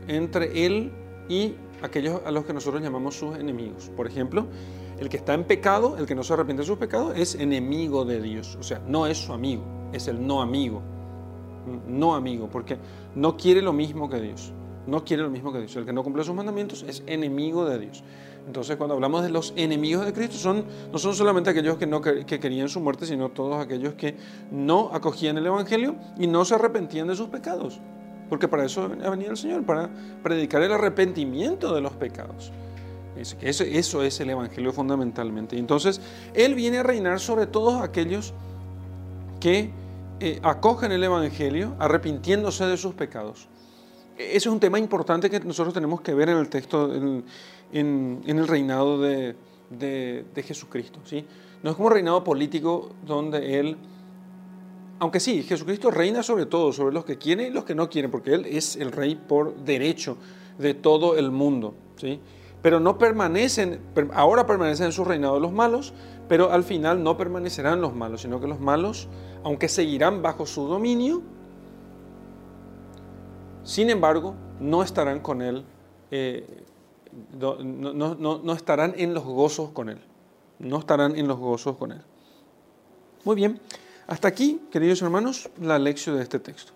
[0.07, 0.92] entre él
[1.29, 3.90] y aquellos a los que nosotros llamamos sus enemigos.
[3.96, 4.46] Por ejemplo,
[4.98, 8.04] el que está en pecado, el que no se arrepiente de sus pecados, es enemigo
[8.04, 8.56] de Dios.
[8.59, 10.82] O sea, no es su amigo, es el no amigo.
[11.88, 12.78] No amigo, porque
[13.14, 14.52] no quiere lo mismo que Dios.
[14.87, 15.74] No quiere lo mismo que Dios.
[15.76, 18.04] El que no cumple sus mandamientos es enemigo de Dios.
[18.46, 22.00] Entonces, cuando hablamos de los enemigos de Cristo, son, no son solamente aquellos que, no,
[22.00, 24.14] que querían su muerte, sino todos aquellos que
[24.52, 27.80] no acogían el Evangelio y no se arrepentían de sus pecados.
[28.28, 29.90] Porque para eso ha venido el Señor, para
[30.22, 32.52] predicar el arrepentimiento de los pecados.
[33.16, 35.59] Eso, es el Evangelio fundamentalmente.
[35.59, 36.00] Entonces,
[36.35, 38.35] Él viene a reinar sobre todos aquellos
[39.40, 39.70] que
[40.20, 43.48] eh, acogen el Evangelio arrepintiéndose de sus pecados.
[44.16, 48.48] Ese es un tema importante que nosotros tenemos que ver en el texto, en, el
[48.48, 49.37] reinado de,
[50.37, 51.00] Jesucristo.
[51.05, 51.24] ¿sí?
[51.62, 53.76] No es como un reinado político donde Él,
[54.98, 58.11] aunque sí, Jesucristo reina sobre todo, sobre los que quieren y los que no quieren,
[58.11, 60.16] porque Él es el rey por derecho
[60.59, 61.74] de todo el mundo.
[61.96, 62.18] ¿sí?
[62.66, 63.81] Pero no permanecen,
[64.12, 65.94] ahora permanecen en su reinado los malos,
[66.26, 69.07] pero al final no permanecerán los malos, sino que los malos,
[69.44, 71.22] aunque seguirán bajo su dominio,
[73.62, 75.64] sin embargo, no estarán con Él
[76.11, 76.64] eh,
[77.38, 80.00] no, estarán en los gozos con Él.
[80.59, 82.02] No estarán en los gozos con Él.
[83.22, 83.61] Muy bien,
[84.09, 86.72] hasta aquí, queridos hermanos, la lección de este texto.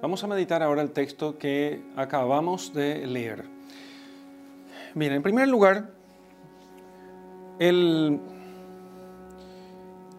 [0.00, 3.44] Vamos a meditar ahora el texto que acabamos de leer.
[4.94, 5.90] Bien, en primer lugar,
[7.58, 8.20] el,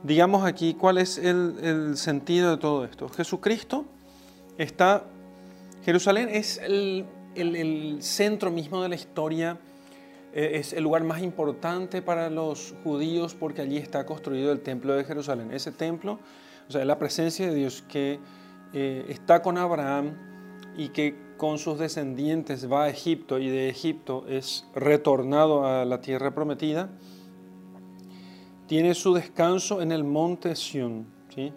[0.03, 3.09] digamos aquí cuál es el, el sentido de todo esto.
[3.09, 3.85] Jesucristo
[4.57, 5.05] está
[5.83, 7.05] Jerusalén es el,
[8.01, 9.57] centro mismo de la historia,
[10.33, 14.93] eh, es el lugar más importante para los judíos porque allí está construido el templo
[14.93, 15.51] de Jerusalén.
[15.51, 16.19] Ese templo,
[16.67, 18.19] o sea, la presencia de Dios que
[18.73, 20.15] eh, está con Abraham
[20.77, 26.01] y que con sus descendientes va a Egipto y de Egipto es retornado a la
[26.01, 26.89] tierra prometida,
[28.67, 31.53] tiene su descanso en el monte Sión, ¿sí?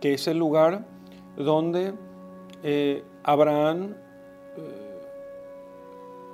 [0.00, 0.86] que es el lugar
[1.36, 1.94] donde
[2.62, 3.94] eh, Abraham,
[4.56, 4.98] eh,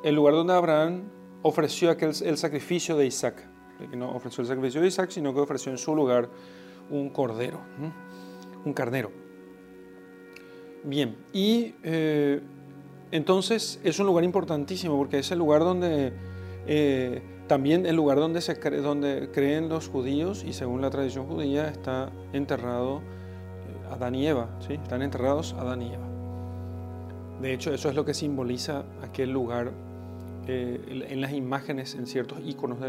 [0.05, 1.05] el lugar donde Abraham
[1.43, 3.49] ofreció aquel, el sacrificio de Isaac,
[3.97, 6.29] no ofreció el sacrificio de Isaac, sino que ofreció en su lugar
[6.91, 7.61] un cordero,
[8.65, 9.28] un carnero.
[10.85, 12.41] Bien, y eh,
[13.11, 16.13] entonces es un lugar importantísimo porque es el lugar donde
[16.67, 21.69] eh, también el lugar donde, se donde creen los judíos y según la tradición judía
[21.69, 23.03] está enterrado
[23.91, 24.75] Adán y Eva, ¿sí?
[24.75, 26.07] están enterrados Adán y Eva.
[27.41, 29.73] De hecho, eso es lo que simboliza aquel lugar
[30.47, 32.89] eh, en las imágenes, en ciertos iconos de,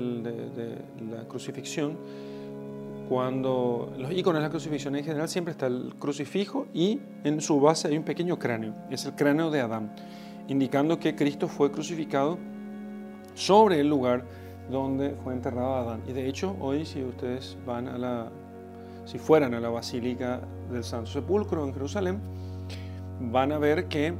[1.11, 1.97] la crucifixión,
[3.09, 7.59] cuando los iconos de la crucifixión en general siempre está el crucifijo y en su
[7.59, 9.95] base hay un pequeño cráneo, es el cráneo de Adán,
[10.47, 12.37] indicando que Cristo fue crucificado
[13.33, 14.25] sobre el lugar
[14.69, 16.03] donde fue enterrado Adán.
[16.07, 18.31] Y de hecho, hoy si ustedes van a la,
[19.05, 20.41] si fueran a la Basílica
[20.71, 22.21] del Santo Sepulcro en Jerusalén,
[23.19, 24.13] van a ver que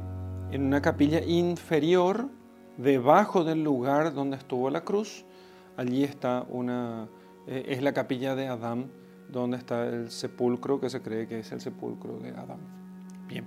[0.50, 2.28] en una capilla inferior,
[2.76, 5.24] debajo del lugar donde estuvo la cruz,
[5.76, 7.08] allí está una,
[7.46, 8.90] eh, es la capilla de Adán,
[9.28, 12.58] donde está el sepulcro que se cree que es el sepulcro de Adán.
[13.28, 13.44] Bien.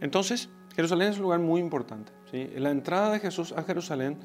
[0.00, 2.12] Entonces, Jerusalén es un lugar muy importante.
[2.30, 2.50] ¿sí?
[2.56, 4.18] La entrada de Jesús a Jerusalén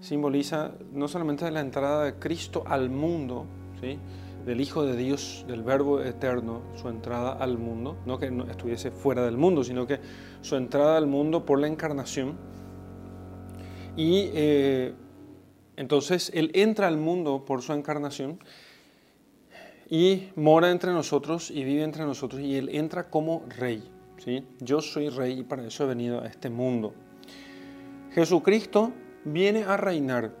[0.00, 3.46] simboliza no solamente la entrada de Cristo al mundo,
[3.80, 3.98] ¿sí?
[4.44, 9.24] del Hijo de Dios, del Verbo eterno, su entrada al mundo, no que estuviese fuera
[9.24, 10.00] del mundo, sino que
[10.42, 12.36] su entrada al mundo por la encarnación.
[13.96, 14.94] Y eh,
[15.76, 18.38] entonces Él entra al mundo por su encarnación
[19.90, 23.82] y mora entre nosotros y vive entre nosotros y Él entra como rey.
[24.18, 24.44] ¿sí?
[24.60, 26.94] Yo soy rey y para eso he venido a este mundo.
[28.12, 28.92] Jesucristo
[29.24, 30.32] viene a reinar,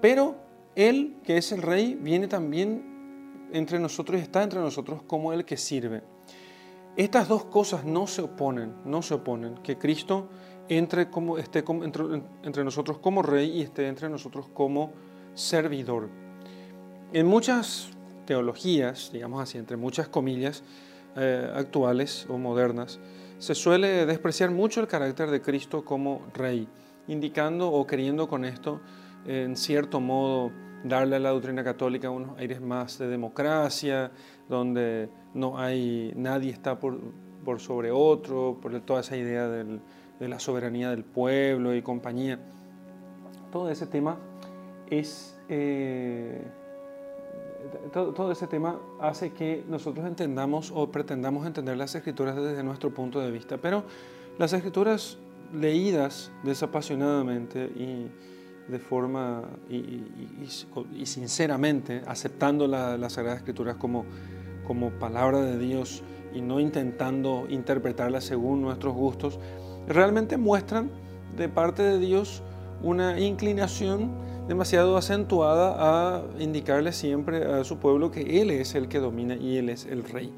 [0.00, 0.36] pero
[0.76, 5.44] Él, que es el rey, viene también entre nosotros y está entre nosotros como el
[5.44, 6.02] que sirve.
[6.96, 10.28] Estas dos cosas no se oponen, no se oponen, que Cristo
[10.68, 11.64] entre como, esté
[12.42, 14.92] entre, nosotros como rey y esté entre nosotros como
[15.34, 16.08] servidor.
[17.12, 17.90] En muchas
[18.26, 20.62] teologías, digamos así, entre muchas comillas
[21.16, 23.00] eh, actuales o modernas,
[23.38, 26.68] se suele despreciar mucho el carácter de Cristo como rey,
[27.08, 28.80] indicando o queriendo con esto,
[29.26, 30.52] en cierto modo,
[30.84, 34.12] darle a la doctrina católica unos aires más de democracia,
[34.48, 37.00] donde no hay, nadie está por,
[37.44, 39.80] por sobre otro, por toda esa idea del,
[40.22, 42.38] de la soberanía del pueblo y compañía.
[43.50, 44.18] Todo ese tema
[44.88, 45.36] es...
[45.48, 46.40] Eh,
[47.92, 53.18] todo, ese tema hace que nosotros entendamos o pretendamos entender las escrituras desde nuestro punto
[53.20, 53.84] de vista, pero
[54.38, 55.18] las escrituras
[55.52, 58.08] leídas desapasionadamente y,
[58.68, 64.04] de forma y, sinceramente, aceptando las la Sagradas Escrituras como,
[64.66, 66.02] como palabra de Dios
[66.34, 69.38] y no intentando interpretarla según nuestros gustos,
[69.88, 70.90] realmente muestran
[71.36, 72.42] de parte de Dios
[72.82, 74.10] una inclinación
[74.48, 79.56] demasiado acentuada a indicarle siempre a su pueblo que Él es el que domina y
[79.56, 80.32] Él es el rey.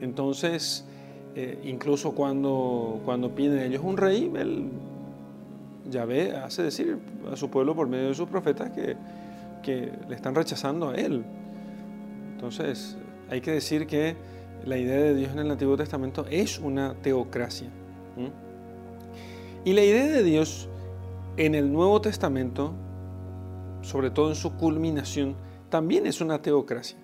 [0.00, 0.84] Entonces,
[1.34, 4.70] eh, incluso cuando, cuando piden ellos un rey, Él
[5.88, 6.98] Yahvé hace decir
[7.30, 8.96] a su pueblo por medio de sus profetas que,
[9.62, 11.24] que le están rechazando a Él.
[12.32, 12.96] Entonces,
[13.28, 14.16] hay que decir que
[14.64, 17.70] la idea de Dios en el Antiguo Testamento es una teocracia.
[19.64, 20.68] Y la idea de Dios
[21.36, 22.74] en el Nuevo Testamento,
[23.82, 25.36] sobre todo en su culminación,
[25.68, 26.98] también es una teocracia.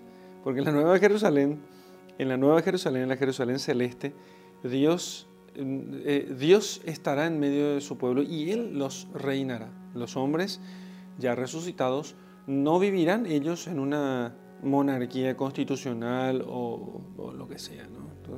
[0.44, 1.60] Porque en la Nueva Jerusalén,
[2.18, 4.14] en la Nueva Jerusalén, en la Jerusalén celeste,
[4.62, 9.70] Dios eh, Dios estará en medio de su pueblo y Él los reinará.
[9.94, 10.60] Los hombres
[11.18, 12.14] ya resucitados
[12.46, 17.00] no vivirán ellos en una monarquía constitucional o,
[17.34, 17.88] lo que sea.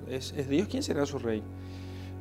[0.09, 1.43] Es, es, Dios quien será su rey.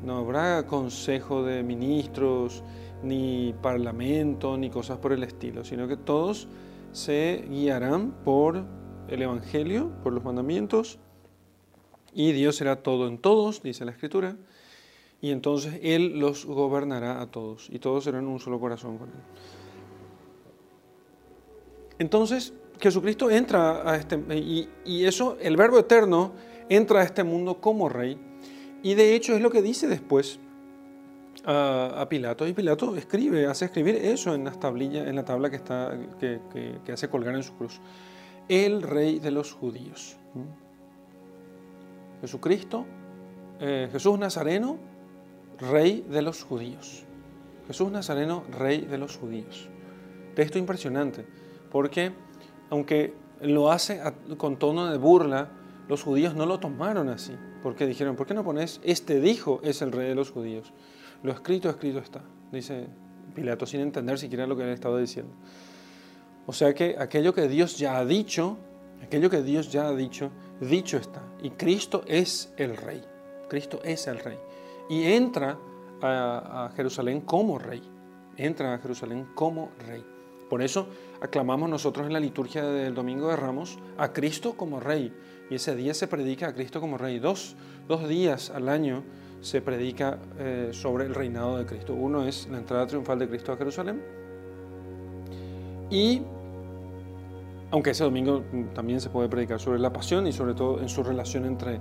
[0.03, 2.63] No habrá consejo de ministros,
[3.03, 6.47] ni parlamento, ni cosas por el estilo, sino que todos
[6.91, 8.63] se guiarán por
[9.07, 10.99] el Evangelio, por los mandamientos,
[12.13, 14.37] y Dios será todo en todos, dice la Escritura,
[15.21, 19.15] y entonces Él los gobernará a todos y todos serán un solo corazón con Él.
[21.99, 26.33] Entonces Jesucristo entra a este, y, y eso, el Verbo Eterno
[26.69, 28.19] entra a este mundo como Rey
[28.83, 30.39] y de hecho es lo que dice después
[31.45, 36.91] a, Pilato y Pilato escribe, hace escribir eso en en la tabla que, está, que,
[36.91, 37.79] hace colgar en su cruz.
[38.49, 40.17] El Rey de los judíos.
[42.21, 42.85] Jesucristo,
[43.59, 44.77] eh, Jesús Nazareno,
[45.59, 47.05] rey de los judíos.
[47.67, 49.69] Jesús Nazareno, rey de los judíos.
[50.35, 51.25] Texto impresionante,
[51.71, 52.11] porque
[52.69, 54.01] aunque lo hace
[54.37, 55.49] con tono de burla,
[55.87, 59.81] los judíos no lo tomaron así, porque dijeron, ¿por qué no pones, este dijo es
[59.81, 60.73] el rey de los judíos?
[61.23, 62.87] Lo escrito, escrito está, dice
[63.33, 65.33] Pilato, sin entender siquiera lo que él estaba diciendo.
[66.45, 68.57] O sea que aquello que Dios ya ha dicho,
[69.03, 70.31] aquello que Dios ya ha dicho,
[70.61, 71.21] dicho está.
[71.41, 73.03] Y Cristo es el rey.
[73.49, 74.37] Cristo es el rey
[74.89, 75.57] y entra
[76.01, 77.81] a, Jerusalén como rey.
[78.35, 80.05] Entra a Jerusalén como rey.
[80.49, 80.87] Por eso
[81.21, 85.13] aclamamos nosotros en la liturgia del Domingo de Ramos a Cristo como rey.
[85.49, 87.19] Y ese día se predica a Cristo como rey.
[87.19, 87.55] Dos,
[87.87, 89.03] dos días al año
[89.41, 91.93] se predica eh, sobre el reinado de Cristo.
[91.93, 94.01] Uno es la entrada triunfal de Cristo a Jerusalén
[95.89, 96.21] y
[97.71, 98.43] aunque ese domingo
[98.73, 101.79] también se puede predicar sobre la pasión y sobre todo en su relación entre, eh,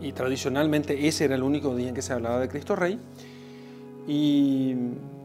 [0.00, 2.98] y tradicionalmente ese era el único día en que se hablaba de Cristo Rey,
[4.08, 4.74] y,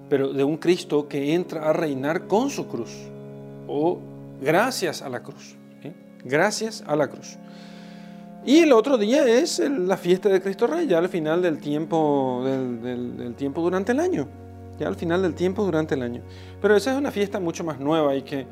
[0.09, 2.93] pero de un Cristo que entra a reinar con su cruz,
[3.67, 3.99] o
[4.41, 5.55] gracias a la cruz,
[6.25, 7.37] gracias a la cruz.
[8.45, 12.43] Y el otro día es la fiesta de Cristo Rey, ya al final del tiempo,
[12.43, 14.27] del tiempo durante el año,
[14.77, 16.21] ya al final del tiempo durante el año.
[16.61, 18.45] Pero esa es una fiesta mucho más nueva y que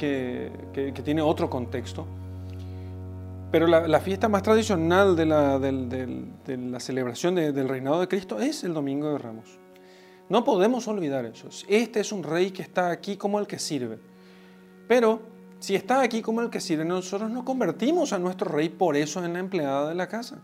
[0.00, 2.06] que, tiene otro contexto.
[3.50, 8.74] Pero la, fiesta más tradicional de la, la celebración del reinado de Cristo es el
[8.74, 9.58] Domingo de Ramos.
[10.28, 11.48] No podemos olvidar eso.
[11.66, 13.98] Este es un rey que está aquí como el que sirve.
[14.86, 15.20] Pero
[15.60, 19.22] si está aquí como el que sirve, nosotros no convertimos a nuestro rey por eso
[19.22, 20.38] en la empleada de la casa.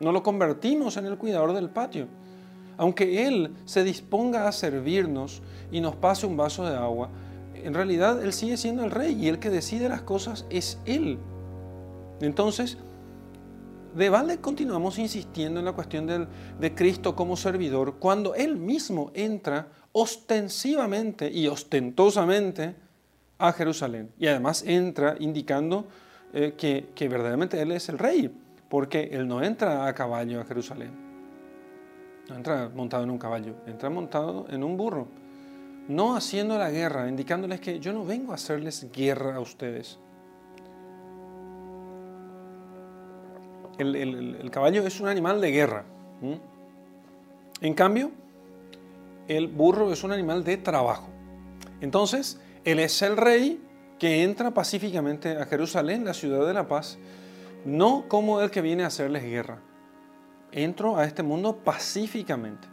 [0.00, 2.08] No lo convertimos en el cuidador del patio.
[2.76, 7.08] Aunque Él se disponga a servirnos y nos pase un vaso de agua,
[7.54, 11.18] en realidad Él sigue siendo el rey y el que decide las cosas es Él.
[12.20, 12.78] Entonces,
[13.94, 16.28] de vale continuamos insistiendo en la cuestión
[16.60, 22.87] de Cristo como servidor cuando Él mismo entra ostensivamente y ostentosamente
[23.38, 24.10] a Jerusalén.
[24.18, 25.86] Y además entra indicando
[26.32, 28.30] eh, que, que verdaderamente Él es el rey,
[28.68, 30.90] porque Él no entra a caballo a Jerusalén.
[32.28, 35.08] No entra montado en un caballo, entra montado en un burro
[35.88, 39.98] no haciendo la guerra, indicándoles que yo no vengo a hacerles guerra a ustedes.
[43.78, 45.84] El, caballo es un animal de guerra.
[47.60, 48.10] En cambio,
[49.28, 51.08] el burro es un animal de trabajo.
[51.80, 52.40] Entonces,
[52.70, 53.60] él es el rey
[53.98, 56.98] que entra pacíficamente a Jerusalén, la ciudad de la paz,
[57.64, 59.60] no como el que viene a hacerles guerra.
[60.52, 62.68] Entro a este mundo pacíficamente.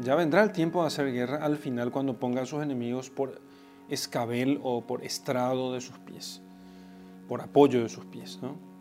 [0.00, 3.40] Ya vendrá el tiempo de hacer guerra al final cuando ponga a sus enemigos por
[3.88, 6.42] escabel o por estrado de sus pies,
[7.28, 8.38] por apoyo de sus pies.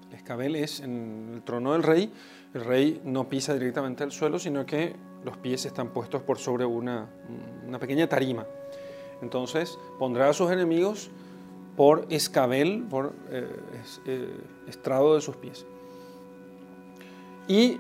[0.10, 2.12] El escabel es en el trono del rey,
[2.54, 6.66] el rey no pisa directamente al suelo, sino que los pies están puestos por sobre
[6.66, 7.10] una
[7.80, 8.46] pequeña tarima.
[9.22, 11.10] Entonces pondrá a sus enemigos
[11.76, 13.50] por escabel, por eh,
[14.06, 14.38] eh,
[14.68, 15.66] estrado de sus pies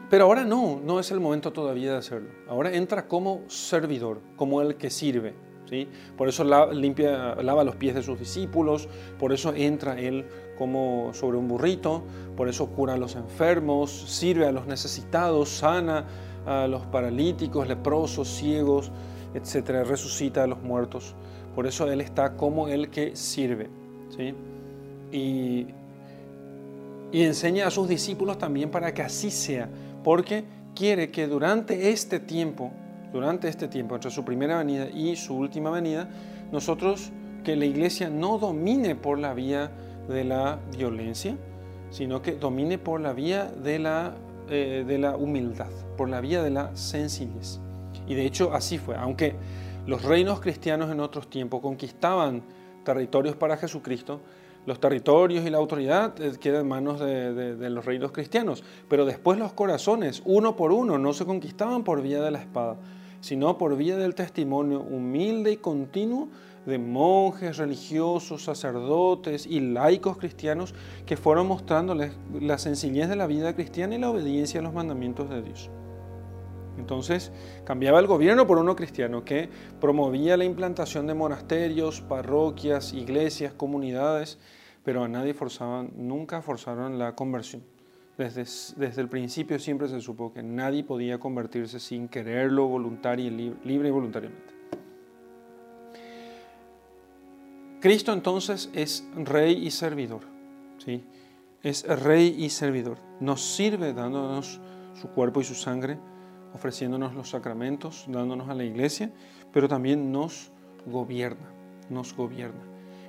[0.09, 2.29] pero ahora no, no es el momento todavía de hacerlo.
[2.47, 5.33] Ahora entra como servidor, como el que sirve.
[5.69, 5.87] ¿sí?
[6.15, 8.87] Por eso limpia, lava los pies de sus discípulos,
[9.19, 10.25] por eso entra él
[10.57, 12.03] como sobre un burrito,
[12.37, 16.05] por eso cura a los enfermos, sirve a los necesitados, sana
[16.45, 18.91] a los paralíticos, leprosos, ciegos,
[19.35, 21.15] etcétera, resucita a los muertos.
[21.53, 23.69] Por eso él está como el que sirve.
[24.09, 24.33] ¿sí?
[25.11, 25.67] Y
[27.15, 29.69] y enseña a sus discípulos también para que así sea,
[30.03, 30.43] porque
[30.75, 32.71] quiere que durante este tiempo,
[33.13, 36.09] durante este tiempo, entre su primera venida y su última venida,
[36.51, 37.11] nosotros,
[37.45, 39.71] que la iglesia no domine por la vía
[40.09, 41.37] de la violencia,
[41.89, 44.15] sino que domine por la vía de la,
[44.49, 47.61] eh, de la humildad, por la vía de la sencillez.
[48.07, 49.35] Y de hecho así fue, aunque
[49.87, 52.43] los reinos cristianos en otros tiempos conquistaban
[52.83, 54.21] territorios para Jesucristo,
[54.65, 59.37] los territorios y la autoridad eh, quedan en manos de, los reinos cristianos, pero después
[59.37, 62.77] los corazones, uno por uno, no se conquistaban por vía de la espada,
[63.21, 66.29] sino por vía del testimonio humilde y continuo
[66.65, 70.73] de monjes religiosos, sacerdotes y laicos cristianos
[71.05, 75.29] que fueron mostrándoles la sencillez de la vida cristiana y la obediencia a los mandamientos
[75.29, 75.69] de Dios.
[76.77, 77.31] Entonces
[77.63, 79.49] cambiaba el gobierno por uno cristiano que
[79.79, 84.37] promovía la implantación de monasterios, parroquias, iglesias, comunidades,
[84.83, 87.63] pero a nadie forzaban, nunca forzaron la conversión.
[88.17, 93.89] Desde, el principio siempre se supo que nadie podía convertirse sin quererlo voluntario y libre,
[93.89, 94.53] y voluntariamente.
[97.81, 100.21] Cristo entonces es rey y servidor.
[100.77, 101.03] ¿sí?
[101.61, 102.99] Es rey y servidor.
[103.19, 104.61] Nos sirve dándonos
[104.93, 105.99] su cuerpo y su sangre
[106.55, 109.11] ofreciéndonos los sacramentos, dándonos a la iglesia,
[109.51, 110.51] pero también nos
[110.85, 111.51] gobierna,
[111.89, 112.63] nos gobierna.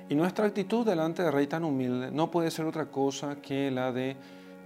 [0.09, 3.93] Y nuestra actitud delante del Rey tan humilde no puede ser otra cosa que la
[3.93, 4.17] de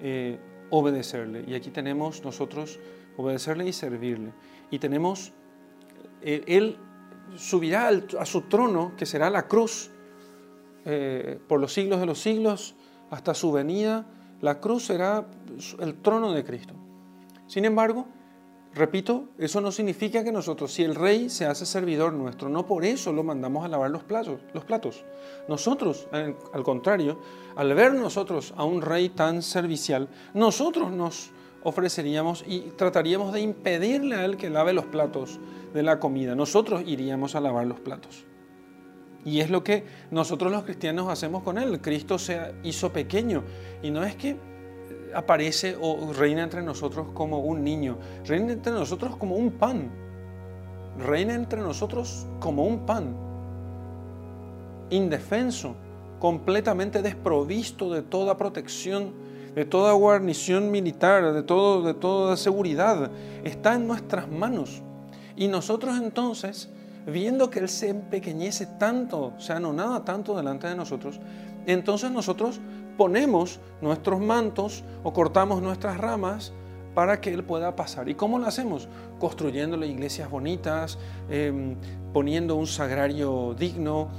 [0.01, 0.39] eh,
[0.71, 1.45] obedecerle.
[1.47, 2.79] Y aquí tenemos nosotros
[3.17, 4.33] obedecerle y servirle.
[4.71, 5.31] Y tenemos,
[6.23, 6.77] eh, Él
[7.35, 9.91] subirá a su trono, que será la cruz,
[10.85, 12.73] eh, por los siglos de los siglos,
[13.11, 14.07] hasta su venida.
[14.41, 15.27] La cruz será
[15.79, 16.73] el trono de Cristo.
[17.45, 18.07] Sin embargo,
[18.73, 22.85] Repito, eso no significa que nosotros, si el rey se hace servidor nuestro, no por
[22.85, 24.39] eso lo mandamos a lavar los platos.
[24.53, 25.03] Los platos.
[25.49, 27.19] Nosotros, al contrario,
[27.57, 31.31] al ver nosotros a un rey tan servicial, nosotros nos
[31.63, 35.39] ofreceríamos y trataríamos de impedirle a Él que lave los platos
[35.73, 36.33] de la comida.
[36.33, 38.25] Nosotros iríamos a lavar los platos.
[39.25, 41.81] Y es lo que nosotros los cristianos hacemos con Él.
[41.81, 43.43] Cristo se hizo pequeño
[43.83, 44.37] y no es que
[45.13, 49.89] aparece o reina entre nosotros como un niño, reina entre nosotros como un pan,
[50.97, 53.15] reina entre nosotros como un pan,
[54.89, 55.75] indefenso,
[56.19, 59.11] completamente desprovisto de toda protección,
[59.55, 63.09] de toda guarnición militar, de, todo, de toda seguridad,
[63.43, 64.81] está en nuestras manos.
[65.35, 66.69] Y nosotros entonces,
[67.07, 71.19] viendo que Él se empequeñece tanto, se anonada tanto delante de nosotros,
[71.65, 72.59] entonces nosotros
[72.97, 76.53] ponemos nuestros mantos o cortamos nuestras ramas
[76.93, 78.09] para que Él pueda pasar.
[78.09, 78.87] ¿Y cómo lo hacemos?
[79.19, 80.97] Construyéndole iglesias bonitas,
[81.29, 81.75] em,
[82.13, 84.09] poniendo un sagrario digno,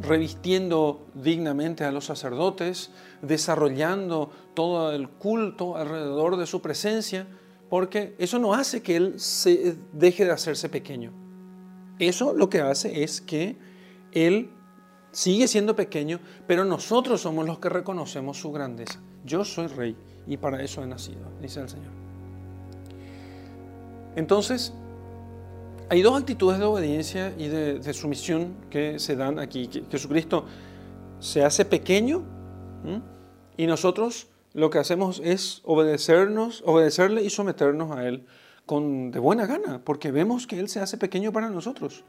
[0.00, 2.90] revistiendo dignamente a los sacerdotes,
[3.20, 7.26] desarrollando todo el culto alrededor de su presencia,
[7.68, 11.12] porque eso no hace que Él se deje de hacerse pequeño.
[11.98, 13.56] Eso lo que hace es que
[14.12, 14.50] Él
[15.12, 18.98] sigue siendo pequeño, pero nosotros somos los que reconocemos su grandeza.
[19.24, 19.96] Yo soy rey
[20.26, 21.92] y para eso he nacido, dice el Señor.
[24.16, 24.72] Entonces,
[25.88, 29.68] hay dos actitudes de obediencia y de, sumisión que se dan aquí.
[29.90, 30.46] Jesucristo
[31.20, 32.24] se hace pequeño
[33.56, 38.26] y nosotros lo que hacemos es obedecernos, obedecerle y someternos a Él
[38.66, 42.04] con, de buena gana, porque vemos que Él se hace pequeño para nosotros.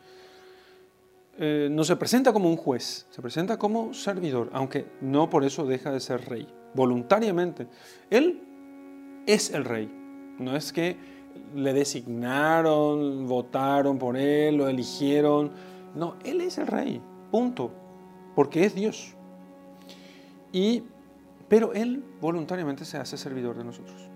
[1.39, 5.65] Eh, no se presenta como un juez, se presenta como servidor, aunque no por eso
[5.65, 7.67] deja de ser rey, voluntariamente.
[8.11, 8.43] Él
[9.25, 9.91] es el rey,
[10.37, 10.95] no es que
[11.55, 15.51] le designaron, votaron por él, lo eligieron,
[15.95, 17.71] no, él es el rey, punto,
[18.35, 19.15] porque es Dios.
[20.51, 20.83] Y,
[21.47, 24.07] pero él voluntariamente se hace servidor de nosotros.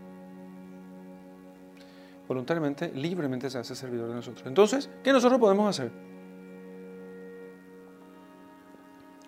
[2.28, 4.46] Voluntariamente, libremente se hace servidor de nosotros.
[4.46, 5.92] Entonces, ¿qué nosotros podemos hacer?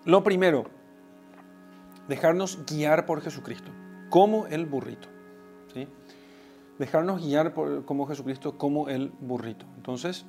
[0.10, 0.64] Lo primero,
[2.08, 3.70] dejarnos guiar por Jesucristo,
[4.10, 5.08] como el burrito.
[5.72, 5.88] ¿sí?
[6.80, 9.68] Dejarnos guiar por, como Jesucristo, como el burrito.
[9.78, 10.26] Entonces,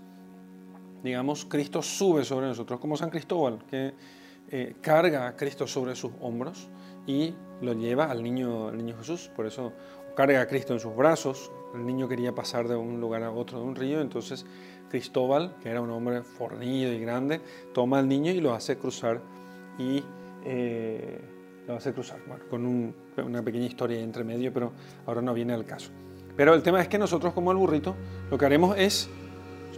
[1.02, 3.94] digamos, Cristo sube sobre nosotros, como San Cristóbal, que
[4.50, 6.68] eh, carga a Cristo sobre sus hombros
[7.06, 9.30] y lo lleva al niño, al niño Jesús.
[9.34, 9.72] Por eso
[10.14, 11.50] carga a Cristo en sus brazos.
[11.74, 14.44] El niño quería pasar de un lugar a otro de un río, entonces
[14.90, 17.40] Cristóbal, que era un hombre fornido y grande,
[17.72, 19.39] toma al niño y lo hace cruzar
[19.78, 20.02] y
[20.44, 21.20] eh,
[21.66, 22.18] lo hacer cruzar.
[22.26, 24.72] Bueno, con una pequeña historia entre medio, pero
[25.06, 25.90] ahora no viene al caso.
[26.36, 27.94] Pero el tema es que nosotros como el burrito
[28.30, 29.10] lo que haremos es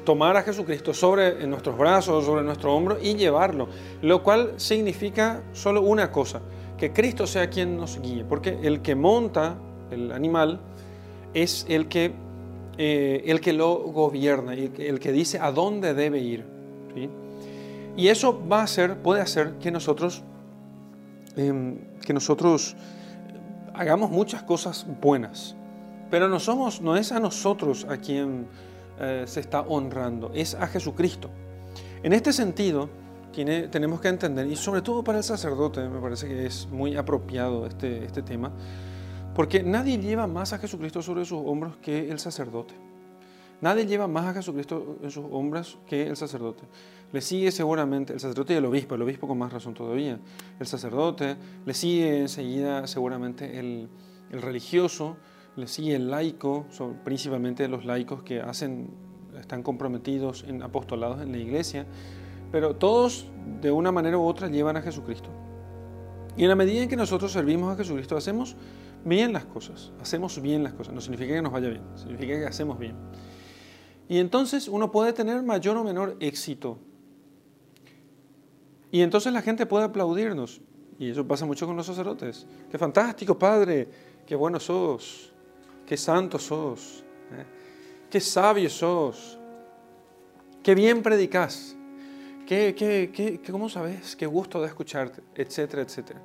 [0.04, 3.68] tomar a Jesucristo sobre en nuestros brazos, sobre nuestro hombro y llevarlo,
[4.00, 6.40] lo cual significa solo una cosa,
[6.76, 9.56] que Cristo sea quien nos guíe, porque el que monta
[9.90, 10.60] el animal
[11.34, 12.12] es el que,
[12.78, 16.44] eh, el que lo gobierna, el, el que dice a dónde debe ir.
[16.94, 17.08] ¿sí?
[17.96, 20.22] Y eso va a hacer, puede hacer que nosotros,
[21.36, 22.74] em, que nosotros
[23.74, 25.56] hagamos muchas cosas buenas.
[26.10, 28.46] Pero no, somos, no es a nosotros a quien
[29.00, 31.30] eh, se está honrando, es a Jesucristo.
[32.02, 32.88] En este sentido,
[33.32, 36.96] tiene, tenemos que entender, y sobre todo para el sacerdote, me parece que es muy
[36.96, 38.52] apropiado este, este tema,
[39.34, 42.74] porque nadie lleva más a Jesucristo sobre sus hombros que el sacerdote.
[43.62, 46.64] Nadie lleva más a Jesucristo en sus hombros que el sacerdote.
[47.12, 50.18] Le sigue seguramente el sacerdote y el obispo, el obispo con más razón todavía.
[50.58, 53.88] El sacerdote, le sigue enseguida seguramente el,
[54.32, 55.16] religioso,
[55.54, 58.90] le sigue el laico, son principalmente los laicos que hacen,
[59.38, 61.86] están comprometidos en apostolados en la iglesia,
[62.50, 63.28] pero todos
[63.60, 65.28] de una manera u otra llevan a Jesucristo.
[66.36, 68.56] Y en la medida en que nosotros servimos a Jesucristo, hacemos
[69.04, 72.46] bien las cosas, hacemos bien las cosas, no significa que nos vaya bien, significa que
[72.46, 72.96] hacemos bien.
[74.08, 76.78] Y entonces uno puede tener mayor o menor éxito.
[78.90, 80.60] Y entonces la gente puede aplaudirnos.
[80.98, 82.46] Y eso pasa mucho con los sacerdotes.
[82.70, 83.88] Qué fantástico, Padre.
[84.26, 85.32] Qué bueno sos.
[85.86, 87.02] Qué santo sos.
[87.32, 87.44] ¿eh?
[88.10, 89.38] Qué sabio sos.
[90.62, 91.74] Qué bien predicas.
[92.46, 94.14] Qué, qué, qué, ¿Cómo sabes?
[94.14, 96.20] Qué gusto de escucharte, etcétera, etcétera.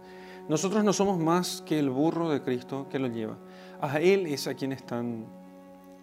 [0.49, 3.37] Nosotros no somos más que el burro de Cristo que lo lleva.
[3.79, 5.25] A Él es a quien están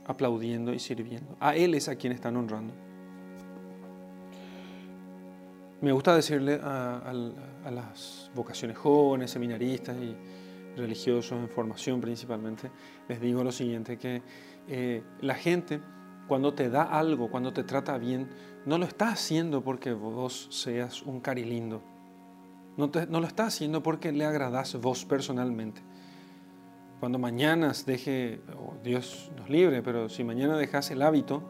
[0.06, 1.36] aplaudiendo y sirviendo.
[1.40, 2.74] A Él es a quien están honrando.
[5.80, 7.12] Me gusta decirle a,
[7.70, 10.16] las vocaciones jóvenes, seminaristas y
[10.76, 12.70] religiosos en formación principalmente,
[13.08, 14.22] les digo lo siguiente, que
[14.66, 15.80] eh, la gente
[16.26, 18.28] cuando te da algo, cuando te trata bien,
[18.64, 21.82] no lo está haciendo porque vos seas un cari lindo.
[22.76, 25.82] No, no lo está haciendo porque le agradás vos personalmente.
[27.00, 28.40] Cuando mañana deje,
[28.82, 31.42] Dios nos libre, pero si mañana dejas el hábito,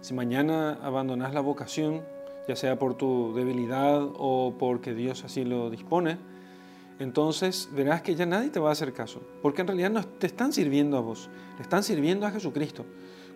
[0.00, 2.02] si mañana abandonas la vocación,
[2.48, 6.18] ya sea por tu debilidad o porque Dios así lo dispone,
[6.98, 10.26] entonces verás que ya nadie te va a hacer caso, porque en realidad no te
[10.26, 12.86] están sirviendo a vos, le están sirviendo a Jesucristo.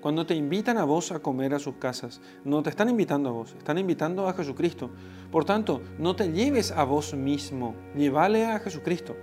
[0.01, 3.33] Cuando te invitan a vos a comer a sus casas, no te están invitando a
[3.33, 4.89] vos, están invitando a Jesucristo.
[5.31, 9.15] Por tanto, no te lleves a vos mismo, llévale a Jesucristo.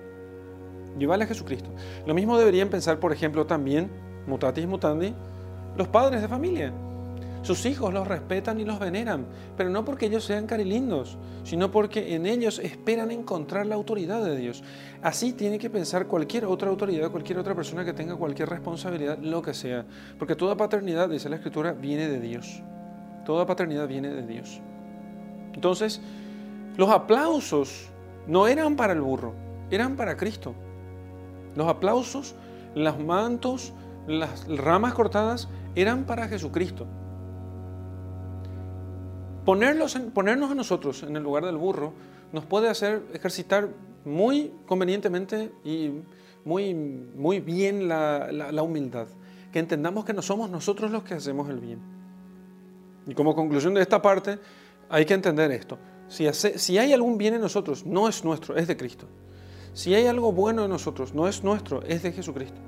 [0.97, 1.69] Llévale a Jesucristo.
[2.05, 3.89] Lo mismo deberían pensar, por ejemplo, también,
[4.25, 5.13] mutatis mutandi,
[5.75, 6.73] los padres de familia.
[7.43, 9.25] Sus hijos los respetan y los veneran,
[9.55, 14.35] pero no porque ellos sean carilindos, sino porque en ellos esperan encontrar la autoridad de
[14.35, 14.63] Dios.
[15.01, 19.41] Así tiene que pensar cualquier otra autoridad, cualquier otra persona que tenga cualquier responsabilidad, lo
[19.41, 19.85] que sea.
[20.19, 22.61] Porque toda paternidad, dice la Escritura, viene de Dios.
[23.23, 24.59] Toda paternidad viene de Dios.
[25.53, 26.01] Entonces,
[26.75, 27.87] los aplausos
[28.27, 29.33] no eran para el burro,
[29.71, 30.53] eran para Cristo.
[31.57, 32.35] Los aplausos,
[32.75, 33.73] los mantos,
[34.05, 36.85] las ramas cortadas eran para Jesucristo.
[39.43, 41.93] Ponerlos ponernos a nosotros en el lugar del burro
[42.31, 43.69] nos puede hacer ejercitar
[44.05, 45.93] muy convenientemente y
[46.45, 49.07] muy, muy bien la, la, humildad.
[49.51, 51.79] Que entendamos que no somos nosotros los que hacemos el bien.
[53.07, 54.37] Y como conclusión de esta parte,
[54.89, 55.79] hay que entender esto.
[56.07, 59.07] Si, si hay algún bien en nosotros, no es nuestro, es de Cristo.
[59.77, 62.59] Si hay algo bueno en nosotros, no es nuestro, es de Jesucristo.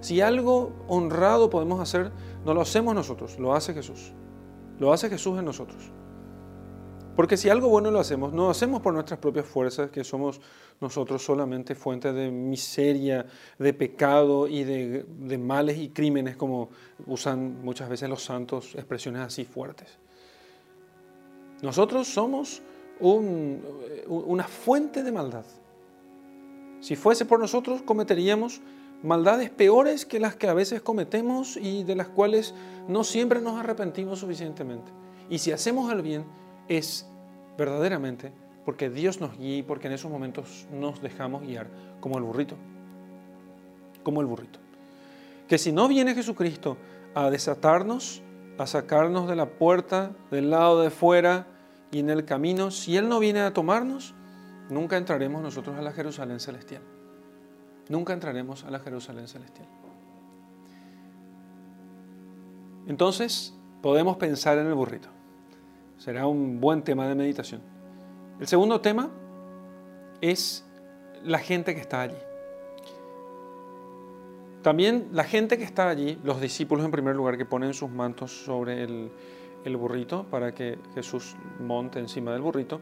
[0.00, 2.10] Si algo honrado podemos hacer,
[2.44, 4.12] no lo hacemos nosotros, lo hace Jesús.
[4.80, 5.92] Lo hace Jesús en nosotros.
[7.14, 10.40] Porque si algo bueno lo hacemos, no lo hacemos por nuestras propias fuerzas, que somos
[10.80, 13.24] nosotros solamente fuente de miseria,
[13.56, 16.70] de pecado y de, males y crímenes, como
[17.06, 19.96] usan muchas veces los santos expresiones así fuertes.
[21.62, 22.62] Nosotros somos
[22.98, 25.44] una fuente de maldad.
[26.82, 28.60] Si fuese por nosotros, cometeríamos
[29.04, 32.54] maldades peores que las que a veces cometemos y de las cuales
[32.88, 34.90] no siempre nos arrepentimos suficientemente.
[35.30, 36.24] Y si hacemos el bien,
[36.66, 37.06] es
[37.56, 38.32] verdaderamente
[38.64, 41.68] porque Dios nos guía y porque en esos momentos nos dejamos guiar
[42.00, 42.56] como el burrito.
[44.02, 44.58] Como el burrito.
[45.46, 46.78] Que si no viene Jesucristo
[47.14, 48.22] a desatarnos,
[48.58, 51.46] a sacarnos de la puerta, del lado de fuera
[51.92, 54.16] y en el camino, si Él no viene a tomarnos,
[54.68, 56.82] nunca entraremos nosotros a la Jerusalén celestial.
[57.88, 59.68] Nunca entraremos a la Jerusalén celestial.
[62.86, 65.08] Entonces, podemos pensar en el burrito.
[65.98, 67.60] Será un buen tema de meditación.
[68.40, 69.10] El segundo tema
[70.20, 70.64] es
[71.24, 72.16] la gente que está allí.
[74.62, 78.30] También la gente que está allí, los discípulos en primer lugar que ponen sus mantos
[78.30, 79.10] sobre el,
[79.76, 82.80] burrito para que Jesús monte encima del burrito.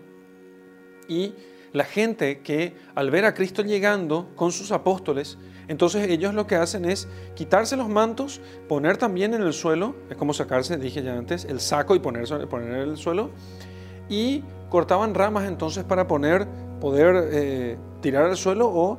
[1.09, 1.35] Y
[1.73, 6.57] la gente que al ver a Cristo llegando con sus apóstoles, entonces ellos lo que
[6.57, 11.16] hacen es quitarse los mantos, poner también en el suelo, es como sacarse, dije ya
[11.16, 13.31] antes, el saco y poner, poner en el suelo,
[14.09, 16.47] y cortaban ramas entonces para poner,
[16.81, 18.99] poder eh, tirar al suelo o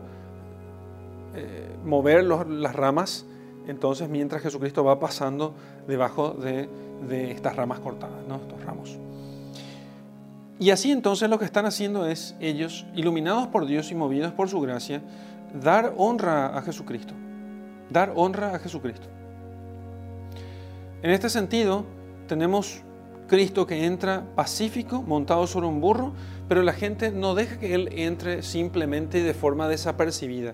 [1.36, 3.26] eh, mover las ramas,
[3.68, 5.54] entonces mientras Jesucristo va pasando
[5.88, 6.70] debajo de,
[7.32, 8.36] estas ramas cortadas, ¿no?
[8.38, 8.98] estos ramos.
[10.62, 14.48] Y así entonces lo que están haciendo es ellos, iluminados por Dios y movidos por
[14.48, 15.02] su gracia,
[15.60, 17.16] dar honra a Jesucristo.
[17.90, 19.08] Dar honra a Jesucristo.
[21.02, 21.84] En este sentido,
[22.28, 22.84] tenemos
[23.28, 26.14] Cristo que entra pacífico, montado sobre un burro,
[26.48, 30.54] pero la gente no deja que Él entre simplemente de forma desapercibida.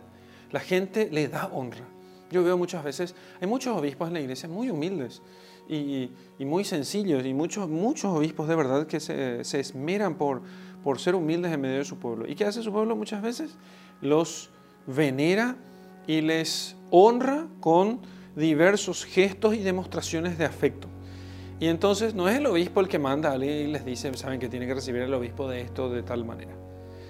[0.51, 1.83] La gente le da honra.
[2.31, 5.21] Yo veo muchas veces, hay muchos obispos en la iglesia muy humildes
[5.69, 6.09] y,
[6.39, 10.41] muy sencillos y muchos, muchos obispos de verdad que se, esmeran por,
[10.83, 12.27] por ser humildes en medio de su pueblo.
[12.27, 13.57] ¿Y qué hace su pueblo muchas veces?
[14.01, 14.49] Los
[14.85, 15.55] venera
[16.07, 17.99] y les honra con
[18.35, 20.87] diversos gestos y demostraciones de afecto.
[21.59, 24.39] Y entonces no es el obispo el que manda a alguien y les dice, saben
[24.39, 26.53] que tiene que recibir el obispo de esto de tal manera,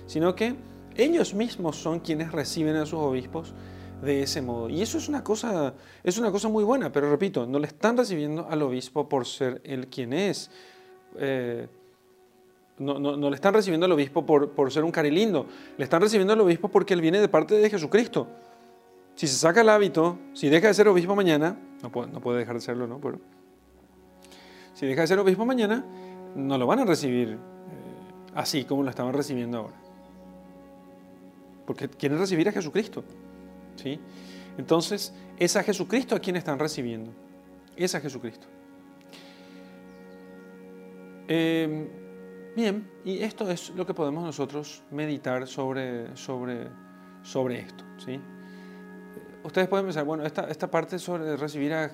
[0.06, 0.56] sino que
[0.96, 3.54] ellos mismos son quienes reciben a sus obispos
[4.02, 4.70] de ese modo.
[4.70, 5.74] Y eso es una cosa,
[6.04, 9.62] es una cosa muy buena, pero repito, no le están recibiendo al obispo por ser
[9.64, 10.50] él quien es.
[11.18, 11.68] Eh,
[12.80, 16.34] no, no, le están recibiendo al obispo por, por ser un carilindo, le están recibiendo
[16.34, 18.28] al obispo porque él viene de parte de Jesucristo.
[19.16, 22.38] Si se saca el hábito, si deja de ser obispo mañana, no puede, no puede
[22.40, 23.00] dejar de serlo, ¿no?
[23.02, 23.20] Pero
[24.76, 25.84] si deja de ser obispo mañana,
[26.36, 27.38] no lo van a recibir eh,
[28.36, 29.76] así como lo estaban recibiendo ahora.
[31.66, 33.04] Porque quieren recibir a Jesucristo.
[33.78, 34.00] ¿Sí?
[34.58, 37.12] Entonces, es a Jesucristo a quien están recibiendo.
[37.76, 38.48] Es a Jesucristo.
[41.28, 41.88] Em,
[42.56, 46.68] bien, y esto es lo que podemos nosotros meditar sobre, sobre,
[47.24, 47.84] sobre esto.
[48.04, 48.20] ¿sí?
[49.48, 51.92] ustedes pueden pensar, bueno, esta, esta parte sobre recibir a,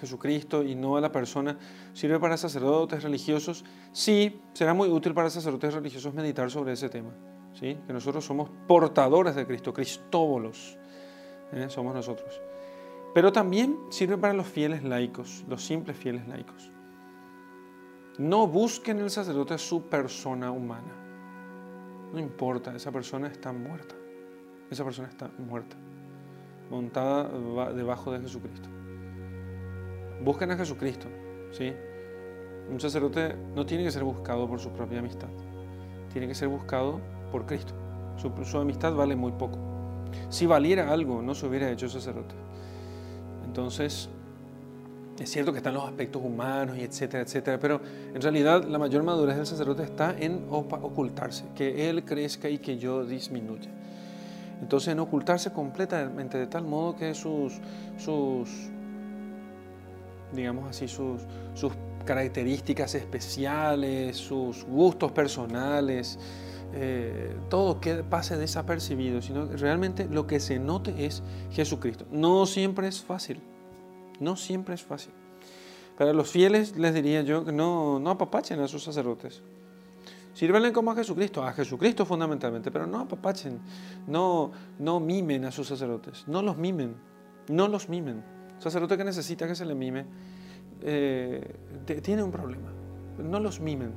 [0.00, 1.58] Jesucristo y no a la persona
[1.92, 3.66] sirve para sacerdotes religiosos.
[3.92, 7.10] Sí, será muy útil para sacerdotes religiosos meditar sobre ese tema.
[7.54, 7.78] ¿Sí?
[7.86, 10.78] Que nosotros somos portadores de Cristo, cristóbolos.
[11.52, 11.66] ¿eh?
[11.68, 12.40] Somos nosotros.
[13.14, 16.70] Pero también sirve para los fieles laicos, los simples fieles laicos.
[18.18, 20.94] No busquen en el sacerdote su persona humana.
[22.12, 23.94] No importa, esa persona está muerta.
[24.70, 25.76] Esa persona está muerta,
[26.70, 27.28] montada
[27.72, 28.68] debajo de Jesucristo.
[30.22, 31.08] Busquen a Jesucristo,
[31.50, 31.72] ¿sí?
[32.70, 35.28] Un sacerdote no tiene que ser buscado por su propia amistad,
[36.12, 37.00] tiene que ser buscado
[37.30, 37.72] por Cristo.
[38.16, 39.58] Su, su amistad vale muy poco.
[40.28, 42.34] Si valiera algo, no se hubiera hecho sacerdote.
[43.44, 44.08] Entonces,
[45.18, 47.80] es cierto que están los aspectos humanos y etcétera, etcétera, pero
[48.14, 52.78] en realidad la mayor madurez del sacerdote está en ocultarse, que él crezca y que
[52.78, 53.70] yo disminuya.
[54.62, 57.60] Entonces, en ocultarse completamente de tal modo que sus,
[57.98, 58.48] sus
[60.32, 61.22] digamos así, sus,
[61.54, 61.72] sus
[62.04, 66.18] características especiales, sus gustos personales,
[66.72, 72.06] eh, todo que pase desapercibido, sino realmente lo que se note es Jesucristo.
[72.10, 73.40] No siempre es fácil,
[74.20, 75.12] no siempre es fácil.
[75.98, 79.42] Para los fieles les diría yo que no, no apapachen a sus sacerdotes.
[80.32, 83.60] Sírvenle como a Jesucristo, a Jesucristo fundamentalmente, pero no apapachen,
[84.06, 86.94] no, no mimen a sus sacerdotes, no los mimen,
[87.48, 88.22] no los mimen.
[88.58, 90.06] sacerdote que necesita que se le mime
[90.82, 91.56] eh,
[92.02, 92.70] tiene un problema.
[93.18, 93.92] No los mimen,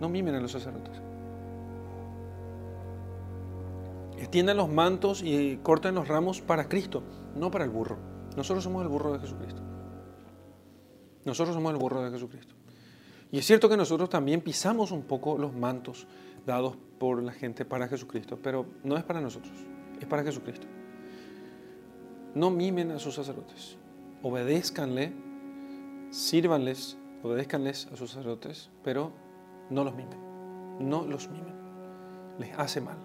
[0.00, 1.00] no mimen a los sacerdotes.
[4.20, 7.02] Extiendan los mantos y corten los ramos para Cristo,
[7.34, 7.96] no para el burro.
[8.36, 9.62] Nosotros somos el burro de Jesucristo.
[11.24, 12.54] Nosotros somos el burro de Jesucristo.
[13.32, 16.06] Y es cierto que nosotros también pisamos un poco los mantos
[16.46, 19.54] dados por la gente para Jesucristo, pero no es para nosotros,
[19.98, 20.66] es para Jesucristo.
[22.34, 23.78] No mimen a sus sacerdotes,
[24.22, 25.14] obedézcanle,
[26.10, 29.12] sírvanles, obedézcanles a sus sacerdotes, pero
[29.70, 30.18] no los mimen,
[30.80, 31.54] no los mimen.
[32.38, 32.98] Les hace mal,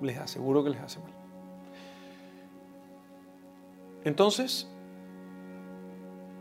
[0.00, 1.12] les aseguro que les hace mal.
[4.04, 4.68] Entonces,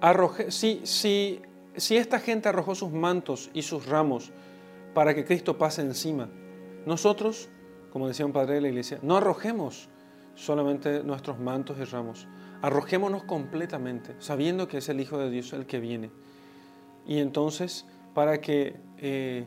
[0.01, 1.41] arroje, si, si
[1.79, 4.31] si esta gente arrojó sus mantos y sus ramos
[4.93, 6.29] para que Cristo pase encima,
[6.85, 7.49] nosotros,
[7.91, 9.89] como decía un padre de la iglesia, no arrojemos
[10.35, 12.27] solamente nuestros mantos y ramos,
[12.61, 16.11] arrojémonos completamente, sabiendo que es el Hijo de Dios el que viene.
[17.05, 19.45] Y entonces, para que eh,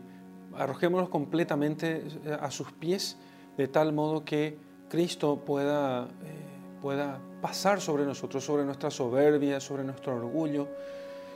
[0.56, 3.18] arrojémonos completamente eh, a sus pies,
[3.56, 9.84] de tal modo que Cristo pueda, eh, pueda pasar sobre nosotros, sobre nuestra soberbia, sobre
[9.84, 10.68] nuestro orgullo,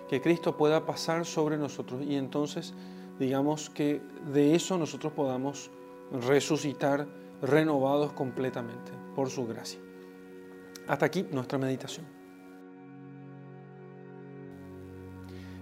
[0.08, 2.74] que Cristo pueda pasar sobre nosotros y entonces
[3.18, 4.00] digamos que
[4.32, 5.70] de eso nosotros podamos
[6.12, 7.06] resucitar
[7.42, 9.80] renovados completamente por su gracia.
[10.86, 12.06] Hasta aquí nuestra meditación.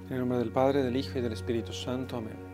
[0.07, 2.19] En el nombre del Padre, del Hijo y del Espíritu Santo.
[2.19, 2.54] Amén.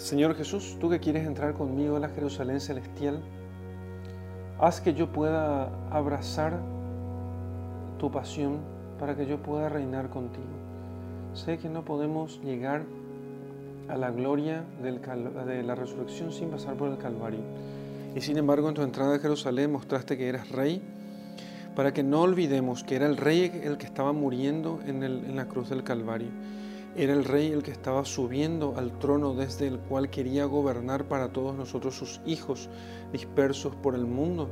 [0.00, 3.20] Señor Jesús, tú que quieres entrar conmigo a la Jerusalén celestial,
[4.58, 6.58] haz que yo pueda abrazar
[7.98, 8.60] tu pasión
[8.98, 10.46] para que yo pueda reinar contigo.
[11.34, 12.84] Sé que no podemos llegar
[13.88, 17.40] a la gloria de la resurrección sin pasar por el Calvario.
[18.16, 20.80] Y sin embargo, en tu entrada a Jerusalén mostraste que eras rey,
[21.76, 25.44] para que no olvidemos que era el rey el que estaba muriendo en, en la
[25.44, 26.30] cruz del Calvario.
[26.96, 31.32] Era el rey el que estaba subiendo al trono desde el cual quería gobernar para
[31.32, 32.68] todos nosotros sus hijos
[33.12, 34.48] dispersos por el mundo.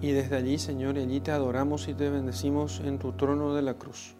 [0.00, 3.74] Y desde allí, Señor, allí te adoramos y te bendecimos en tu trono de la
[3.74, 4.16] cruz.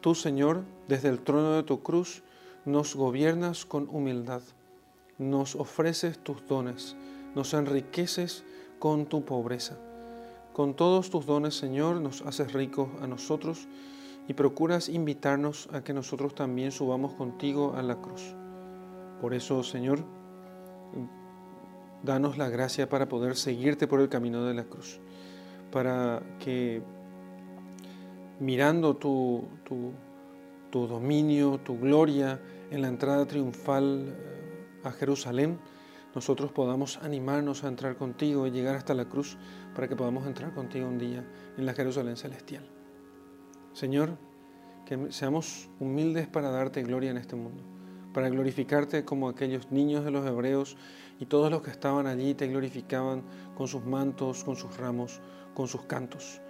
[0.00, 2.22] Tú, Señor, desde el trono de tu cruz,
[2.64, 4.42] nos gobiernas con humildad,
[5.18, 6.96] nos ofreces tus dones,
[7.34, 8.44] nos enriqueces
[8.78, 9.76] con tu pobreza.
[10.52, 13.66] Con todos tus dones, Señor, nos haces ricos a nosotros
[14.26, 18.34] y procuras invitarnos a que nosotros también subamos contigo a la cruz.
[19.20, 20.04] Por eso, Señor,
[22.02, 25.00] danos la gracia para poder seguirte por el camino de la cruz,
[25.70, 26.82] para que
[28.40, 35.58] mirando tu, tu, dominio, tu gloria en la entrada triunfal eh, a Jerusalén,
[36.14, 39.36] nosotros podamos animarnos a entrar contigo y llegar hasta la cruz
[39.74, 41.24] para que podamos entrar contigo un día
[41.56, 42.68] en la Jerusalén celestial.
[43.74, 44.16] Señor,
[44.86, 47.64] que seamos humildes para darte gloria en este mundo,
[48.12, 50.76] para glorificarte como aquellos niños de los hebreos
[51.18, 53.24] y todos los que estaban allí te glorificaban
[53.56, 55.20] con sus mantos, con sus ramos,
[55.54, 56.40] con sus cantos.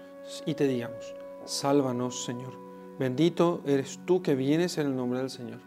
[0.45, 1.15] Y te digamos,
[1.47, 2.59] sálvanos Señor.
[2.99, 5.61] Bendito eres tú que vienes en el nombre del Señor.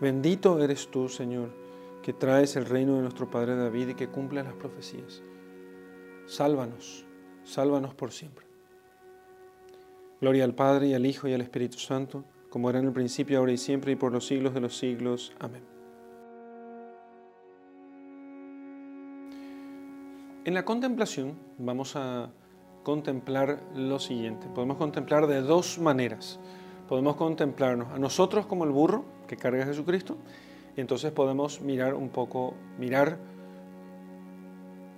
[0.00, 1.50] Bendito eres tú, Señor,
[2.02, 5.22] que traes el reino de nuestro Padre David y que cumple las profecías.
[6.26, 7.06] sálvanos,
[7.44, 8.47] sálvanos por siempre.
[10.20, 13.38] Gloria al Padre y al Hijo y al Espíritu Santo, como era en el principio,
[13.38, 15.32] ahora y siempre, y por los siglos de los siglos.
[15.38, 15.62] Amén.
[20.44, 22.30] En la contemplación vamos a
[22.82, 24.46] contemplar lo siguiente.
[24.54, 26.40] Podemos contemplar de dos maneras.
[26.88, 30.16] Podemos contemplarnos a nosotros como el burro que carga a Jesucristo,
[30.74, 33.18] y entonces podemos mirar un poco, mirar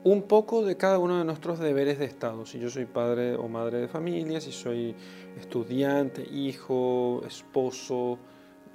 [0.03, 2.47] un poco de cada uno de nuestros deberes de Estado.
[2.47, 4.95] Si yo soy padre o madre de familia, si soy
[5.39, 8.19] estudiante, hijo, esposo,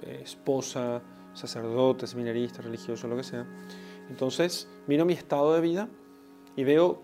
[0.02, 1.02] eh, esposa,
[1.34, 3.46] sacerdote, seminarista, religioso, lo que sea.
[4.08, 5.88] Entonces miro mi estado de vida
[6.54, 7.02] y veo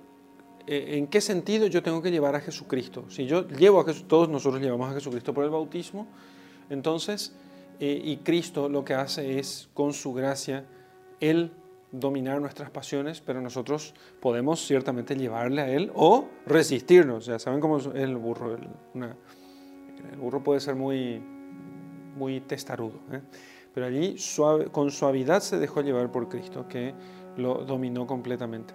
[0.66, 3.04] eh, en qué sentido yo tengo que llevar a Jesucristo.
[3.08, 6.06] Si yo llevo a Jesús, todos nosotros llevamos a Jesucristo por el bautismo,
[6.70, 7.34] entonces,
[7.80, 10.64] eh, y Cristo lo que hace es, con su gracia,
[11.18, 11.50] Él
[11.92, 17.26] dominar nuestras pasiones, pero nosotros podemos ciertamente llevarle a Él o resistirnos.
[17.26, 18.54] Ya saben cómo es el burro.
[18.54, 18.68] El,
[20.10, 21.22] el burro puede ser muy,
[22.16, 23.20] muy testarudo, ¿eh?
[23.74, 26.94] pero allí suave, con suavidad se dejó llevar por Cristo, que
[27.36, 28.74] lo dominó completamente.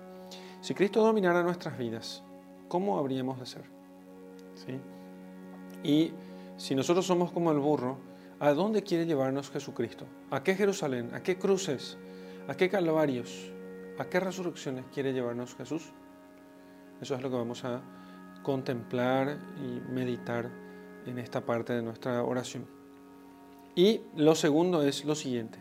[0.62, 2.24] Si Cristo dominara nuestras vidas,
[2.68, 3.64] ¿cómo habríamos de ser?
[4.56, 4.80] ¿Sí?
[5.84, 6.12] Y
[6.58, 7.98] si nosotros somos como el burro,
[8.40, 10.06] ¿a dónde quiere llevarnos Jesucristo?
[10.32, 11.12] ¿A qué Jerusalén?
[11.14, 11.98] ¿A qué cruces?
[12.48, 13.52] ¿A qué calvarios?
[14.00, 15.92] ¿A qué resurrecciones quiere llevarnos Jesús?
[17.02, 17.82] Eso es lo que vamos a
[18.42, 20.50] contemplar y meditar
[21.06, 22.66] en esta parte de nuestra oración.
[23.76, 25.60] Y lo segundo es lo siguiente.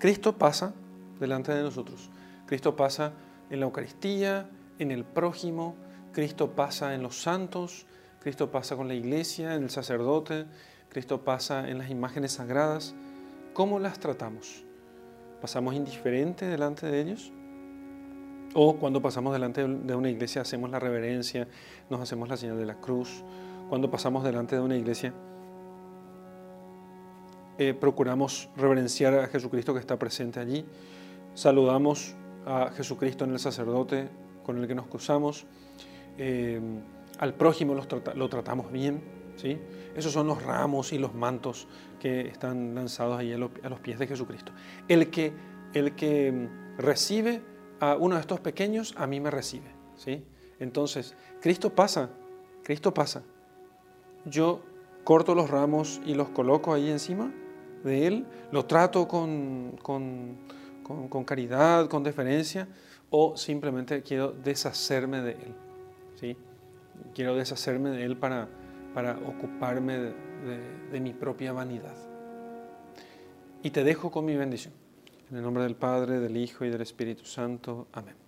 [0.00, 0.74] Cristo pasa
[1.20, 2.10] delante de nosotros.
[2.46, 3.12] Cristo pasa
[3.48, 5.76] en la Eucaristía, en el prójimo,
[6.12, 7.86] Cristo pasa en los santos,
[8.18, 10.46] Cristo pasa con la iglesia, en el sacerdote,
[10.88, 12.96] Cristo pasa en las imágenes sagradas.
[13.52, 14.63] ¿Cómo las tratamos?
[15.44, 17.30] ¿Pasamos indiferente delante de ellos?
[18.54, 21.46] O cuando pasamos delante de una iglesia hacemos la reverencia,
[21.90, 23.22] nos hacemos la señal de la cruz.
[23.68, 25.12] Cuando pasamos delante de una iglesia
[27.58, 30.64] eh, procuramos reverenciar a Jesucristo que está presente allí.
[31.34, 32.14] Saludamos
[32.46, 34.08] a Jesucristo en el sacerdote
[34.44, 35.44] con el que nos cruzamos,
[36.16, 36.58] eh,
[37.18, 39.02] al prójimo lo tratamos bien,
[39.94, 41.68] Esos son los ramos y los mantos
[42.00, 44.52] que están lanzados ahí a los, pies de Jesucristo.
[44.88, 45.32] El que,
[45.74, 47.42] el que mm, recibe
[47.80, 50.24] a uno de estos pequeños, a mí me recibe, ¿sí?
[50.60, 52.10] Entonces, Cristo pasa,
[52.62, 53.22] Cristo pasa.
[54.24, 54.62] Yo
[55.02, 57.32] corto los ramos y los coloco ahí encima
[57.82, 60.38] de Él, lo trato con, con
[60.84, 62.68] con, caridad, con deferencia,
[63.10, 65.54] o simplemente quiero deshacerme de Él.
[66.14, 66.36] ¿sí?
[67.14, 68.48] Quiero deshacerme de Él para,
[68.94, 71.96] para ocuparme de, mi propia vanidad.
[73.62, 74.72] Y te dejo con mi bendición.
[75.30, 77.88] En el nombre del Padre, del Hijo y del Espíritu Santo.
[77.92, 78.23] Amén.